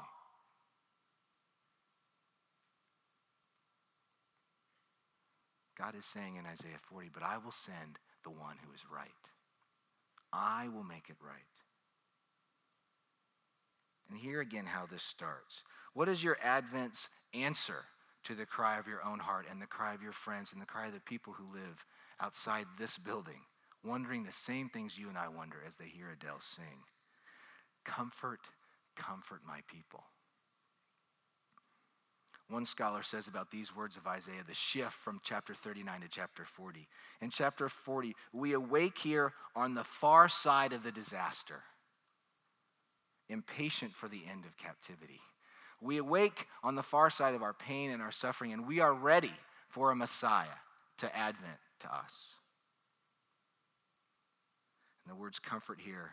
God 5.76 5.96
is 5.96 6.06
saying 6.06 6.36
in 6.36 6.46
Isaiah 6.46 6.78
40, 6.88 7.10
but 7.12 7.24
I 7.24 7.38
will 7.38 7.50
send 7.50 7.98
the 8.22 8.30
one 8.30 8.56
who 8.64 8.72
is 8.72 8.80
right. 8.90 9.10
I 10.32 10.68
will 10.68 10.84
make 10.84 11.08
it 11.08 11.16
right. 11.20 11.42
And 14.08 14.18
here 14.18 14.40
again 14.40 14.66
how 14.66 14.86
this 14.86 15.02
starts. 15.02 15.62
What 15.94 16.08
is 16.08 16.22
your 16.22 16.38
Advent's 16.42 17.08
answer 17.34 17.84
to 18.24 18.34
the 18.34 18.46
cry 18.46 18.78
of 18.78 18.86
your 18.86 19.04
own 19.04 19.18
heart 19.18 19.46
and 19.50 19.60
the 19.60 19.66
cry 19.66 19.94
of 19.94 20.02
your 20.02 20.12
friends 20.12 20.52
and 20.52 20.60
the 20.60 20.66
cry 20.66 20.88
of 20.88 20.94
the 20.94 21.00
people 21.00 21.32
who 21.32 21.52
live 21.52 21.84
outside 22.20 22.66
this 22.78 22.98
building, 22.98 23.40
wondering 23.84 24.24
the 24.24 24.32
same 24.32 24.68
things 24.68 24.98
you 24.98 25.08
and 25.08 25.18
I 25.18 25.28
wonder 25.28 25.58
as 25.66 25.76
they 25.76 25.86
hear 25.86 26.10
Adele 26.10 26.40
sing. 26.40 26.84
Comfort, 27.84 28.40
comfort 28.96 29.42
my 29.46 29.60
people. 29.68 30.04
One 32.48 32.64
scholar 32.64 33.02
says 33.02 33.26
about 33.26 33.50
these 33.50 33.74
words 33.74 33.96
of 33.96 34.06
Isaiah 34.06 34.44
the 34.46 34.54
shift 34.54 34.92
from 34.92 35.20
chapter 35.24 35.52
39 35.52 36.02
to 36.02 36.08
chapter 36.08 36.44
40. 36.44 36.86
In 37.20 37.30
chapter 37.30 37.68
40, 37.68 38.14
we 38.32 38.52
awake 38.52 38.98
here 38.98 39.32
on 39.56 39.74
the 39.74 39.82
far 39.82 40.28
side 40.28 40.72
of 40.72 40.84
the 40.84 40.92
disaster, 40.92 41.62
impatient 43.28 43.94
for 43.94 44.08
the 44.08 44.22
end 44.30 44.44
of 44.44 44.56
captivity. 44.56 45.20
We 45.80 45.98
awake 45.98 46.46
on 46.62 46.76
the 46.76 46.84
far 46.84 47.10
side 47.10 47.34
of 47.34 47.42
our 47.42 47.52
pain 47.52 47.90
and 47.90 48.00
our 48.00 48.12
suffering, 48.12 48.52
and 48.52 48.66
we 48.66 48.78
are 48.78 48.94
ready 48.94 49.32
for 49.68 49.90
a 49.90 49.96
Messiah 49.96 50.46
to 50.98 51.16
advent 51.16 51.58
to 51.80 51.92
us. 51.92 52.28
And 55.04 55.14
the 55.14 55.20
words 55.20 55.40
comfort 55.40 55.80
here 55.84 56.12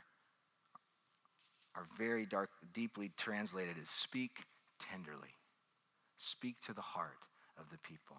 are 1.75 1.85
very 1.95 2.25
dark, 2.25 2.49
deeply 2.73 3.11
translated 3.17 3.75
as 3.79 3.89
speak 3.89 4.45
tenderly. 4.79 5.35
Speak 6.17 6.59
to 6.65 6.73
the 6.73 6.81
heart 6.81 7.19
of 7.59 7.69
the 7.69 7.77
people. 7.77 8.17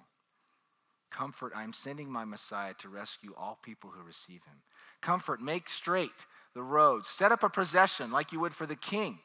Comfort, 1.11 1.53
I 1.55 1.63
am 1.63 1.73
sending 1.73 2.11
my 2.11 2.25
Messiah 2.25 2.75
to 2.79 2.89
rescue 2.89 3.35
all 3.37 3.59
people 3.63 3.91
who 3.91 4.03
receive 4.03 4.43
him. 4.45 4.63
Comfort, 5.01 5.41
make 5.41 5.69
straight 5.69 6.27
the 6.55 6.63
roads. 6.63 7.09
Set 7.09 7.33
up 7.33 7.43
a 7.43 7.49
procession 7.49 8.11
like 8.11 8.33
you 8.33 8.41
would 8.41 8.55
for 8.55 8.67
the 8.67 8.77
king 8.77 9.21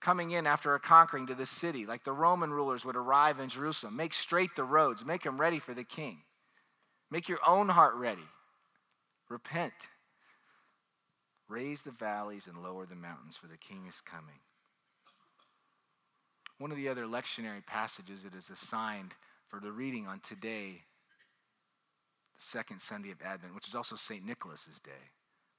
coming 0.00 0.30
in 0.30 0.46
after 0.46 0.74
a 0.74 0.80
conquering 0.80 1.26
to 1.26 1.34
the 1.34 1.46
city, 1.46 1.84
like 1.86 2.04
the 2.04 2.12
Roman 2.12 2.50
rulers 2.50 2.84
would 2.84 2.96
arrive 2.96 3.40
in 3.40 3.48
Jerusalem. 3.48 3.96
Make 3.96 4.14
straight 4.14 4.54
the 4.54 4.64
roads, 4.64 5.04
make 5.04 5.24
them 5.24 5.40
ready 5.40 5.58
for 5.58 5.74
the 5.74 5.84
king. 5.84 6.18
Make 7.10 7.28
your 7.28 7.40
own 7.46 7.70
heart 7.70 7.94
ready. 7.94 8.28
Repent. 9.28 9.72
Raise 11.48 11.82
the 11.82 11.90
valleys 11.90 12.46
and 12.46 12.62
lower 12.62 12.86
the 12.86 12.94
mountains, 12.94 13.36
for 13.36 13.46
the 13.46 13.56
king 13.56 13.86
is 13.88 14.00
coming. 14.00 14.40
One 16.58 16.70
of 16.72 16.76
the 16.76 16.88
other 16.88 17.04
lectionary 17.04 17.64
passages 17.64 18.24
that 18.24 18.34
is 18.34 18.50
assigned 18.50 19.14
for 19.48 19.60
the 19.60 19.72
reading 19.72 20.06
on 20.06 20.20
today, 20.20 20.82
the 22.36 22.42
second 22.42 22.80
Sunday 22.80 23.10
of 23.10 23.22
Advent, 23.22 23.54
which 23.54 23.68
is 23.68 23.74
also 23.74 23.96
St. 23.96 24.24
Nicholas's 24.24 24.80
Day, 24.80 25.12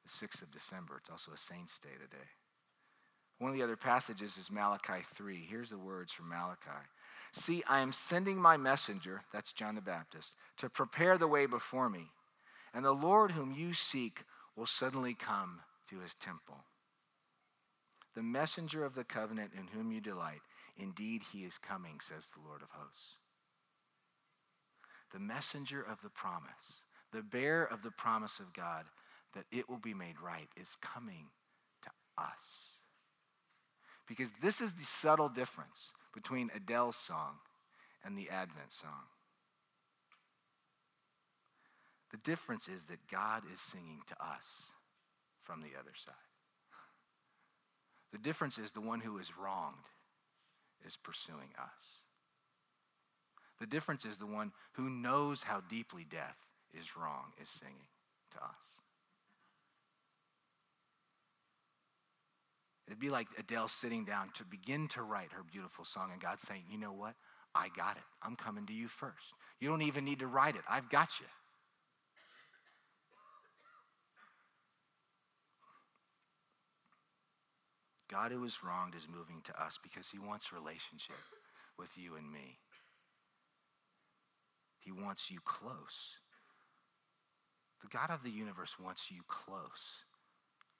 the 0.04 0.10
6th 0.10 0.42
of 0.42 0.52
December. 0.52 0.96
It's 0.98 1.10
also 1.10 1.32
a 1.32 1.38
saint's 1.38 1.80
day 1.80 1.94
today. 1.94 2.28
One 3.38 3.50
of 3.50 3.56
the 3.56 3.64
other 3.64 3.78
passages 3.78 4.38
is 4.38 4.52
Malachi 4.52 5.06
3. 5.16 5.48
Here's 5.50 5.70
the 5.70 5.78
words 5.78 6.12
from 6.12 6.28
Malachi. 6.28 6.86
See, 7.32 7.64
I 7.68 7.80
am 7.80 7.94
sending 7.94 8.38
my 8.38 8.58
messenger, 8.58 9.22
that's 9.32 9.54
John 9.54 9.76
the 9.76 9.82
Baptist, 9.82 10.34
to 10.58 10.70
prepare 10.70 11.18
the 11.18 11.28
way 11.28 11.46
before 11.46 11.90
me. 11.90 12.12
And 12.74 12.84
the 12.84 12.92
Lord 12.92 13.32
whom 13.32 13.54
you 13.54 13.74
seek 13.74 14.24
will 14.56 14.66
suddenly 14.66 15.14
come 15.14 15.62
to 15.90 16.00
his 16.00 16.14
temple. 16.14 16.58
The 18.16 18.24
messenger 18.24 18.84
of 18.84 18.96
the 18.96 19.06
covenant 19.06 19.52
in 19.58 19.68
whom 19.68 19.92
you 19.92 20.02
delight, 20.02 20.42
indeed 20.80 21.24
he 21.32 21.40
is 21.40 21.58
coming, 21.58 22.00
says 22.02 22.30
the 22.30 22.48
Lord 22.48 22.62
of 22.62 22.70
hosts. 22.72 23.18
The 25.14 25.20
messenger 25.20 25.82
of 25.82 26.02
the 26.02 26.10
promise, 26.10 26.86
the 27.12 27.24
bearer 27.24 27.66
of 27.66 27.82
the 27.82 27.92
promise 27.92 28.40
of 28.40 28.54
God 28.54 28.86
that 29.34 29.46
it 29.52 29.70
will 29.70 29.78
be 29.78 29.94
made 29.94 30.16
right, 30.24 30.50
is 30.60 30.76
coming 30.82 31.28
to 31.84 31.90
us. 32.18 32.80
Because 34.08 34.32
this 34.42 34.60
is 34.60 34.74
the 34.74 34.84
subtle 34.84 35.30
difference 35.30 35.92
between 36.14 36.50
Adele's 36.56 36.96
song 36.96 37.36
and 38.04 38.18
the 38.18 38.30
Advent 38.30 38.72
song. 38.72 39.10
The 42.12 42.18
difference 42.18 42.68
is 42.68 42.86
that 42.86 43.08
God 43.12 43.44
is 43.52 43.60
singing 43.60 44.02
to 44.08 44.16
us 44.16 44.72
from 45.44 45.62
the 45.62 45.78
other 45.80 45.94
side. 45.96 46.14
The 48.12 48.18
difference 48.18 48.58
is 48.58 48.72
the 48.72 48.82
one 48.82 49.02
who 49.02 49.20
is 49.20 49.38
wronged 49.38 49.86
is 50.86 50.98
pursuing 50.98 51.50
us. 51.60 52.00
The 53.60 53.68
difference 53.68 54.06
is 54.06 54.18
the 54.18 54.26
one 54.26 54.52
who 54.74 54.90
knows 54.90 55.44
how 55.44 55.62
deeply 55.62 56.06
death 56.10 56.46
is 56.74 56.96
wrong 56.96 57.34
is 57.42 57.50
singing 57.50 57.88
to 58.32 58.38
us. 58.38 58.80
It'd 62.88 63.00
be 63.00 63.10
like 63.10 63.28
Adele 63.38 63.68
sitting 63.68 64.04
down 64.04 64.30
to 64.36 64.44
begin 64.44 64.88
to 64.90 65.04
write 65.04 65.34
her 65.34 65.44
beautiful 65.44 65.86
song, 65.86 66.10
and 66.12 66.20
God 66.20 66.42
saying, 66.42 66.64
You 66.72 66.80
know 66.80 66.92
what? 66.94 67.14
I 67.54 67.70
got 67.76 67.98
it. 67.98 68.04
I'm 68.24 68.36
coming 68.36 68.66
to 68.68 68.74
you 68.74 68.88
first. 68.88 69.34
You 69.60 69.70
don't 69.70 69.84
even 69.84 70.06
need 70.06 70.20
to 70.20 70.28
write 70.28 70.56
it, 70.56 70.62
I've 70.68 70.90
got 70.90 71.20
you. 71.20 71.28
God 78.10 78.32
who 78.32 78.44
is 78.44 78.64
wronged 78.64 78.96
is 78.96 79.08
moving 79.08 79.42
to 79.44 79.64
us 79.64 79.78
because 79.82 80.10
he 80.10 80.18
wants 80.18 80.52
relationship 80.52 81.22
with 81.78 81.90
you 81.96 82.16
and 82.16 82.32
me. 82.32 82.58
He 84.80 84.92
wants 84.92 85.30
you 85.30 85.40
close. 85.46 86.18
The 87.82 87.88
God 87.88 88.10
of 88.10 88.24
the 88.24 88.32
universe 88.32 88.76
wants 88.84 89.12
you 89.12 89.22
close 89.28 90.04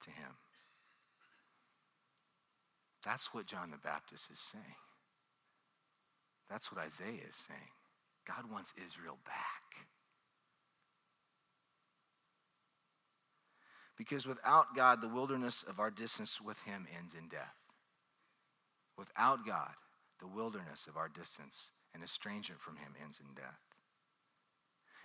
to 0.02 0.10
him. 0.10 0.36
That's 3.06 3.34
what 3.34 3.46
John 3.46 3.72
the 3.72 3.78
Baptist 3.78 4.30
is 4.32 4.40
saying. 4.40 4.82
That's 6.50 6.72
what 6.72 6.84
Isaiah 6.84 7.28
is 7.30 7.36
saying. 7.36 7.72
God 8.28 8.52
wants 8.52 8.74
Israel 8.76 9.18
back. 9.26 9.88
Because 14.00 14.26
without 14.26 14.74
God, 14.76 15.02
the 15.02 15.10
wilderness 15.10 15.64
of 15.68 15.80
our 15.80 15.92
distance 15.92 16.40
with 16.40 16.58
Him 16.62 16.88
ends 16.98 17.14
in 17.14 17.28
death. 17.28 17.54
Without 18.98 19.46
God, 19.46 19.74
the 20.22 20.28
wilderness 20.28 20.88
of 20.88 20.96
our 20.96 21.10
distance 21.10 21.72
and 21.94 22.02
estrangement 22.02 22.62
from 22.62 22.78
Him 22.78 22.94
ends 23.04 23.20
in 23.20 23.36
death. 23.36 23.60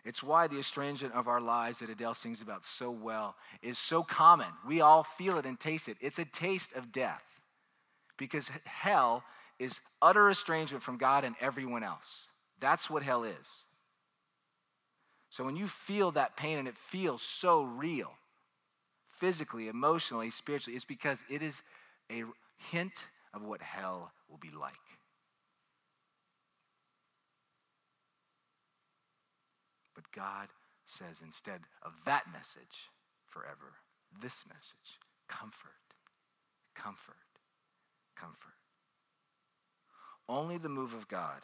It's 0.04 0.22
why 0.22 0.46
the 0.46 0.61
estrangement 0.61 1.12
of 1.12 1.26
our 1.26 1.40
lives 1.40 1.80
that 1.80 1.90
Adele 1.90 2.14
sings 2.14 2.40
about 2.40 2.64
so 2.64 2.90
well 2.90 3.35
is 3.62 3.78
so 3.78 4.04
common. 4.04 4.48
We 4.66 4.80
all 4.80 5.02
feel 5.02 5.38
it 5.38 5.46
and 5.46 5.59
taste 5.59 5.88
it. 5.88 5.96
It's 6.00 6.20
a 6.20 6.24
taste 6.24 6.72
of 6.74 6.92
death 6.92 7.24
because 8.16 8.50
hell 8.64 9.24
is 9.59 9.80
utter 10.00 10.30
estrangement 10.30 10.85
from 10.85 10.98
God 10.98 11.24
and 11.24 11.35
everyone 11.40 11.83
else. 11.83 12.28
That's 12.61 12.88
what 12.88 13.02
hell 13.02 13.24
is. 13.24 13.64
So 15.30 15.42
when 15.42 15.57
you 15.57 15.66
feel 15.66 16.12
that 16.12 16.37
pain 16.37 16.59
and 16.59 16.68
it 16.68 16.76
feels 16.76 17.22
so 17.22 17.64
real, 17.64 18.12
physically, 19.18 19.68
emotionally, 19.68 20.31
spiritually, 20.31 20.77
it's 20.77 20.85
because 20.85 21.24
it 21.29 21.42
is 21.42 21.62
a 22.11 22.24
hint 22.70 23.07
of 23.33 23.42
what 23.42 23.62
hell 23.62 24.12
will 24.29 24.38
be 24.38 24.50
like. 24.50 24.74
But 29.94 30.11
God 30.12 30.48
says 30.85 31.20
instead 31.22 31.61
of 31.83 31.92
that 32.05 32.24
message 32.33 32.90
forever, 33.27 33.74
this 34.20 34.44
message 34.46 34.98
comfort, 35.29 35.72
comfort 36.74 37.16
comfort. 38.16 38.55
Only 40.29 40.59
the 40.59 40.68
move 40.68 40.94
of 40.94 41.09
God 41.09 41.42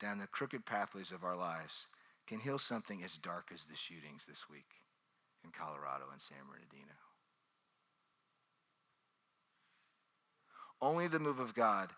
down 0.00 0.18
the 0.18 0.26
crooked 0.26 0.66
pathways 0.66 1.12
of 1.12 1.24
our 1.24 1.36
lives 1.36 1.86
can 2.26 2.40
heal 2.40 2.58
something 2.58 3.02
as 3.02 3.16
dark 3.16 3.50
as 3.54 3.64
the 3.64 3.76
shootings 3.76 4.24
this 4.26 4.50
week 4.50 4.85
in 5.46 5.52
Colorado 5.52 6.04
and 6.12 6.20
San 6.20 6.38
Bernardino. 6.50 6.98
Only 10.82 11.08
the 11.08 11.20
move 11.20 11.38
of 11.38 11.54
God 11.54 11.90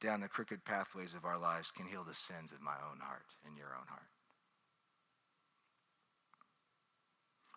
down 0.00 0.20
the 0.20 0.28
crooked 0.28 0.64
pathways 0.64 1.14
of 1.14 1.24
our 1.24 1.38
lives 1.38 1.70
can 1.70 1.86
heal 1.86 2.04
the 2.04 2.14
sins 2.14 2.52
of 2.52 2.60
my 2.60 2.74
own 2.90 3.00
heart 3.00 3.26
and 3.46 3.56
your 3.56 3.68
own 3.68 3.86
heart. 3.88 4.10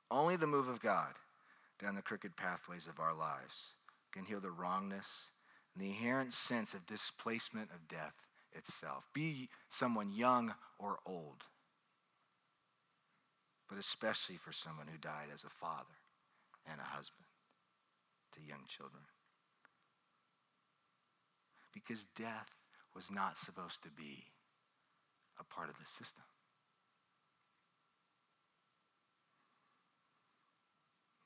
Only 0.10 0.38
the 0.38 0.48
move 0.48 0.68
of 0.68 0.80
God 0.80 1.16
down 1.80 1.96
the 1.96 2.02
crooked 2.02 2.38
pathways 2.38 2.88
of 2.88 3.00
our 3.00 3.14
lives 3.14 3.76
can 4.12 4.26
heal 4.26 4.40
the 4.40 4.52
wrongness 4.52 5.32
and 5.74 5.84
the 5.84 5.90
inherent 5.90 6.34
sense 6.34 6.74
of 6.74 6.86
displacement 6.86 7.70
of 7.72 7.88
death 7.88 8.26
itself. 8.54 9.08
Be 9.14 9.50
someone 9.70 10.12
young 10.12 10.54
or 10.80 11.00
old, 11.06 11.44
but 13.70 13.78
especially 13.78 14.38
for 14.38 14.52
someone 14.52 14.88
who 14.88 14.98
died 14.98 15.30
as 15.34 15.44
a 15.44 15.50
father 15.50 16.00
and 16.70 16.80
a 16.80 16.84
husband 16.96 17.26
to 18.34 18.42
young 18.42 18.66
children. 18.68 19.04
Because 21.74 22.08
death 22.16 22.56
was 22.96 23.12
not 23.12 23.38
supposed 23.38 23.84
to 23.84 23.90
be 23.90 24.26
a 25.40 25.44
part 25.44 25.70
of 25.70 25.78
the 25.78 25.86
system. 25.86 26.24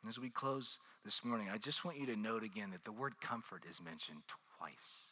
as 0.10 0.18
we 0.18 0.30
close 0.30 0.80
this 1.06 1.24
morning, 1.24 1.48
I 1.54 1.60
just 1.60 1.86
want 1.86 2.00
you 2.00 2.08
to 2.08 2.16
note 2.16 2.44
again 2.44 2.72
that 2.72 2.84
the 2.84 2.92
word 2.92 3.22
comfort 3.22 3.64
is 3.70 3.80
mentioned 3.80 4.24
twice. 4.58 5.06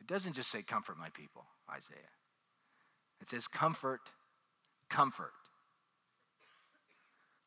It 0.00 0.06
doesn't 0.06 0.32
just 0.32 0.50
say, 0.50 0.62
Comfort 0.62 0.98
my 0.98 1.10
people, 1.10 1.44
Isaiah. 1.70 1.98
It 3.20 3.28
says, 3.28 3.46
Comfort, 3.46 4.00
comfort, 4.88 5.32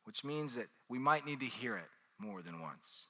which 0.04 0.24
means 0.24 0.54
that 0.54 0.68
we 0.88 0.98
might 0.98 1.26
need 1.26 1.40
to 1.40 1.46
hear 1.46 1.76
it 1.76 1.90
more 2.18 2.42
than 2.42 2.60
once. 2.60 3.06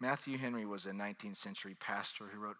Matthew 0.00 0.38
Henry 0.38 0.64
was 0.64 0.86
a 0.86 0.92
19th 0.92 1.36
century 1.36 1.76
pastor 1.78 2.24
who 2.32 2.40
wrote 2.40 2.56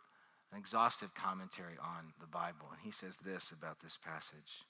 an 0.52 0.58
exhaustive 0.58 1.14
commentary 1.14 1.76
on 1.82 2.12
the 2.20 2.26
Bible, 2.26 2.68
and 2.70 2.80
he 2.82 2.90
says 2.90 3.16
this 3.16 3.50
about 3.50 3.80
this 3.80 3.96
passage. 3.96 4.66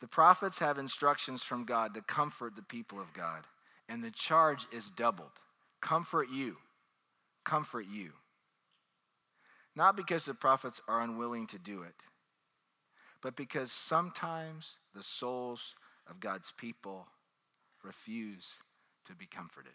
The 0.00 0.08
prophets 0.08 0.58
have 0.58 0.76
instructions 0.76 1.42
from 1.42 1.64
God 1.64 1.94
to 1.94 2.02
comfort 2.02 2.54
the 2.54 2.62
people 2.62 3.00
of 3.00 3.14
God, 3.14 3.44
and 3.88 4.04
the 4.04 4.10
charge 4.10 4.66
is 4.72 4.90
doubled 4.90 5.30
comfort 5.80 6.28
you, 6.32 6.56
comfort 7.44 7.86
you. 7.88 8.10
Not 9.76 9.96
because 9.96 10.24
the 10.24 10.34
prophets 10.34 10.80
are 10.88 11.02
unwilling 11.02 11.46
to 11.48 11.58
do 11.58 11.82
it, 11.82 11.94
but 13.22 13.36
because 13.36 13.70
sometimes 13.70 14.78
the 14.94 15.02
souls 15.02 15.74
of 16.08 16.20
God's 16.20 16.52
people 16.56 17.06
refuse 17.82 18.56
to 19.06 19.14
be 19.14 19.26
comforted. 19.26 19.72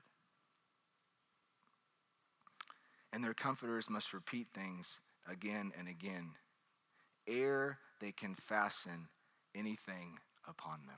And 3.14 3.24
their 3.24 3.34
comforters 3.34 3.90
must 3.90 4.14
repeat 4.14 4.48
things 4.54 5.00
again 5.30 5.72
and 5.78 5.88
again 5.88 6.32
ere 7.28 7.78
they 8.00 8.12
can 8.12 8.36
fasten 8.36 9.08
anything 9.54 10.18
upon 10.48 10.86
them. 10.88 10.98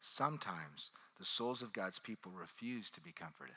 Sometimes 0.00 0.90
the 1.18 1.24
souls 1.24 1.62
of 1.62 1.72
God's 1.72 1.98
people 1.98 2.32
refuse 2.32 2.90
to 2.90 3.00
be 3.00 3.12
comforted, 3.12 3.56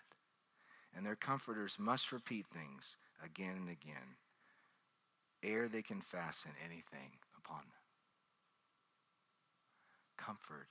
and 0.96 1.06
their 1.06 1.16
comforters 1.16 1.78
must 1.80 2.12
repeat 2.12 2.48
things 2.48 2.96
again 3.24 3.56
and 3.58 3.70
again 3.70 4.18
ere 5.44 5.68
they 5.68 5.82
can 5.82 6.02
fasten 6.02 6.52
anything 6.64 7.12
upon 7.38 7.60
them. 7.60 7.77
Comfort, 10.18 10.70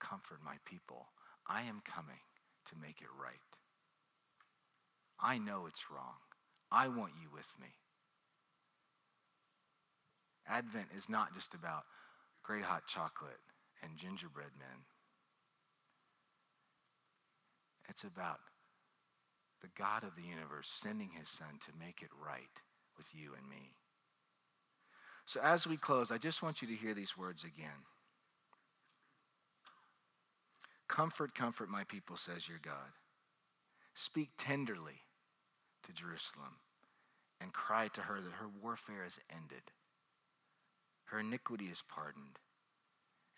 comfort 0.00 0.38
my 0.44 0.56
people. 0.64 1.08
I 1.48 1.62
am 1.62 1.82
coming 1.84 2.24
to 2.66 2.74
make 2.80 3.00
it 3.00 3.08
right. 3.20 3.36
I 5.20 5.38
know 5.38 5.66
it's 5.66 5.90
wrong. 5.90 6.20
I 6.70 6.88
want 6.88 7.12
you 7.20 7.28
with 7.32 7.52
me. 7.60 7.68
Advent 10.48 10.88
is 10.96 11.08
not 11.08 11.34
just 11.34 11.54
about 11.54 11.84
great 12.42 12.64
hot 12.64 12.86
chocolate 12.86 13.40
and 13.82 13.96
gingerbread 13.96 14.52
men. 14.58 14.84
It's 17.88 18.04
about 18.04 18.40
the 19.62 19.68
God 19.76 20.02
of 20.02 20.16
the 20.16 20.22
universe 20.22 20.70
sending 20.72 21.10
his 21.18 21.28
son 21.28 21.58
to 21.64 21.72
make 21.78 22.02
it 22.02 22.10
right 22.24 22.60
with 22.96 23.06
you 23.14 23.32
and 23.38 23.48
me. 23.48 23.74
So, 25.24 25.40
as 25.40 25.66
we 25.66 25.76
close, 25.76 26.10
I 26.10 26.18
just 26.18 26.42
want 26.42 26.62
you 26.62 26.68
to 26.68 26.74
hear 26.74 26.94
these 26.94 27.16
words 27.16 27.42
again. 27.42 27.86
Comfort, 30.88 31.34
comfort 31.34 31.68
my 31.68 31.84
people, 31.84 32.16
says 32.16 32.48
your 32.48 32.60
God. 32.62 32.94
Speak 33.94 34.30
tenderly 34.38 35.02
to 35.84 35.92
Jerusalem 35.92 36.60
and 37.40 37.52
cry 37.52 37.88
to 37.88 38.02
her 38.02 38.20
that 38.20 38.34
her 38.34 38.48
warfare 38.62 39.04
is 39.06 39.20
ended, 39.30 39.72
her 41.06 41.20
iniquity 41.20 41.66
is 41.66 41.82
pardoned, 41.86 42.38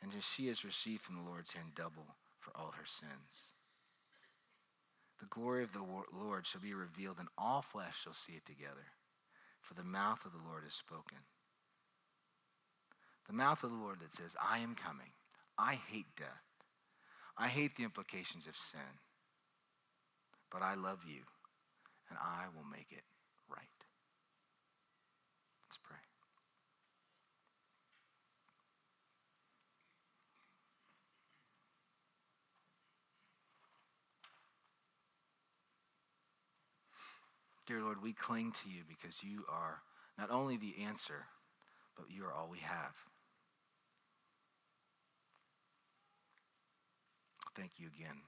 and 0.02 0.12
as 0.16 0.24
she 0.24 0.46
has 0.48 0.64
received 0.64 1.02
from 1.02 1.16
the 1.16 1.28
Lord's 1.28 1.52
hand 1.52 1.72
double 1.74 2.16
for 2.38 2.56
all 2.56 2.72
her 2.76 2.87
sins. 2.87 3.48
The 5.20 5.26
glory 5.26 5.64
of 5.64 5.72
the 5.72 5.84
Lord 6.12 6.46
shall 6.46 6.61
be 6.61 6.74
revealed, 6.74 7.16
and 7.18 7.28
all 7.37 7.62
flesh 7.62 8.02
shall 8.02 8.14
see 8.14 8.34
it 8.34 8.46
together, 8.46 8.92
for 9.61 9.74
the 9.74 9.82
mouth 9.82 10.24
of 10.24 10.32
the 10.32 10.48
Lord 10.48 10.62
has 10.64 10.74
spoken. 10.74 11.18
The 13.26 13.34
mouth 13.34 13.64
of 13.64 13.70
the 13.70 13.76
Lord 13.76 14.00
that 14.00 14.14
says, 14.14 14.37
I 14.40 14.61
am 14.61 14.74
coming. 14.74 15.12
I 15.58 15.74
hate 15.74 16.16
death. 16.16 16.47
I 17.38 17.46
hate 17.46 17.77
the 17.77 17.85
implications 17.85 18.46
of 18.48 18.57
sin. 18.57 18.98
But 20.51 20.62
I 20.62 20.74
love 20.74 21.05
you, 21.07 21.22
and 22.09 22.18
I 22.18 22.46
will 22.55 22.64
make 22.64 22.88
it 22.90 23.05
right. 23.48 23.61
Let's 25.62 25.79
pray. 25.83 25.98
Dear 37.66 37.83
Lord, 37.83 38.03
we 38.03 38.14
cling 38.14 38.53
to 38.64 38.70
you 38.70 38.83
because 38.88 39.22
you 39.22 39.44
are 39.48 39.83
not 40.18 40.31
only 40.31 40.57
the 40.57 40.77
answer, 40.83 41.27
but 41.94 42.07
you 42.11 42.24
are 42.24 42.33
all 42.33 42.48
we 42.51 42.61
have. 42.61 43.08
Thank 47.59 47.83
you 47.83 47.90
again 47.90 48.23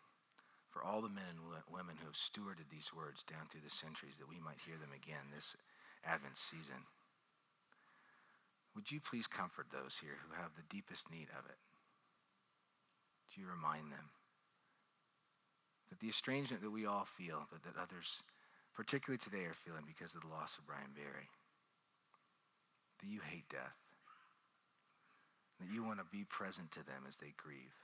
for 0.75 0.83
all 0.83 0.99
the 0.99 1.09
men 1.09 1.39
and 1.39 1.55
women 1.71 2.03
who 2.03 2.11
have 2.11 2.19
stewarded 2.19 2.67
these 2.67 2.91
words 2.91 3.23
down 3.23 3.47
through 3.47 3.63
the 3.63 3.71
centuries 3.71 4.19
that 4.19 4.27
we 4.27 4.43
might 4.43 4.67
hear 4.67 4.75
them 4.75 4.91
again 4.91 5.31
this 5.31 5.55
Advent 6.03 6.35
season. 6.35 6.91
Would 8.75 8.91
you 8.91 8.99
please 8.99 9.31
comfort 9.31 9.71
those 9.71 10.03
here 10.03 10.19
who 10.27 10.35
have 10.35 10.59
the 10.59 10.67
deepest 10.67 11.11
need 11.15 11.31
of 11.31 11.47
it? 11.47 11.63
Do 13.31 13.39
you 13.39 13.47
remind 13.47 13.95
them 13.95 14.11
that 15.91 16.03
the 16.03 16.11
estrangement 16.11 16.63
that 16.67 16.75
we 16.75 16.87
all 16.87 17.07
feel, 17.07 17.47
but 17.51 17.63
that 17.63 17.79
others 17.79 18.27
particularly 18.75 19.19
today, 19.19 19.45
are 19.45 19.55
feeling 19.55 19.85
because 19.87 20.15
of 20.15 20.23
the 20.23 20.33
loss 20.33 20.57
of 20.57 20.67
Brian 20.67 20.95
Barry. 20.95 21.29
That 23.01 23.11
you 23.11 23.21
hate 23.21 23.49
death. 23.51 23.77
That 25.61 25.69
you 25.73 25.85
want 25.85 25.99
to 25.99 26.07
be 26.11 26.25
present 26.25 26.71
to 26.73 26.87
them 26.87 27.05
as 27.07 27.19
they 27.19 27.35
grieve. 27.37 27.77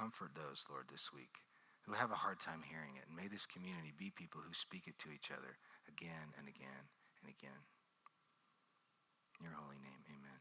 Comfort 0.00 0.32
those, 0.34 0.64
Lord, 0.70 0.86
this 0.90 1.12
week 1.12 1.44
who 1.82 1.92
have 1.92 2.10
a 2.10 2.14
hard 2.14 2.40
time 2.40 2.62
hearing 2.64 2.96
it. 2.96 3.04
And 3.06 3.14
may 3.14 3.28
this 3.28 3.44
community 3.44 3.92
be 3.94 4.10
people 4.10 4.40
who 4.40 4.54
speak 4.54 4.84
it 4.86 4.98
to 5.00 5.12
each 5.12 5.30
other 5.30 5.58
again 5.86 6.32
and 6.38 6.48
again 6.48 6.88
and 7.20 7.28
again. 7.28 7.60
In 9.38 9.44
your 9.44 9.52
holy 9.60 9.76
name, 9.76 10.00
amen. 10.08 10.40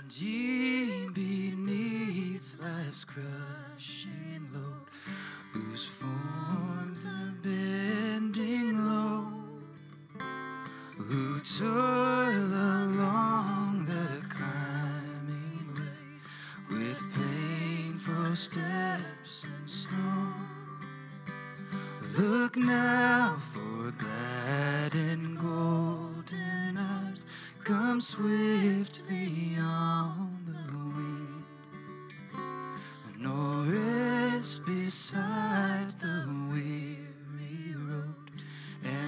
And 0.00 0.18
ye 0.18 1.08
beneath 1.12 2.56
life's 2.58 3.04
crushing 3.04 4.31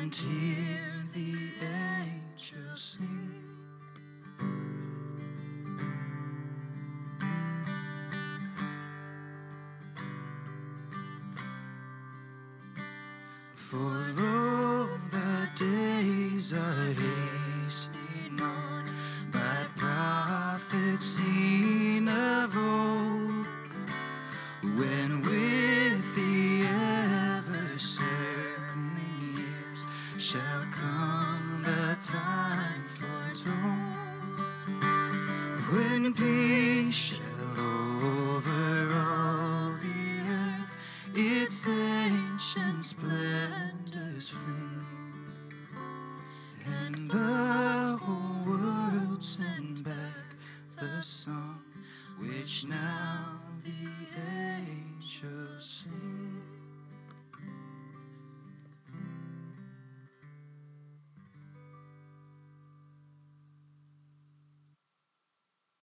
and 0.05 0.15
hear 0.15 1.07
the 1.15 1.35
angels 1.65 2.99
sing. 2.99 3.43
For 13.55 13.79
all 14.21 14.89
the 15.11 15.49
days 15.57 16.53
are 16.53 16.93
hastening 16.93 17.24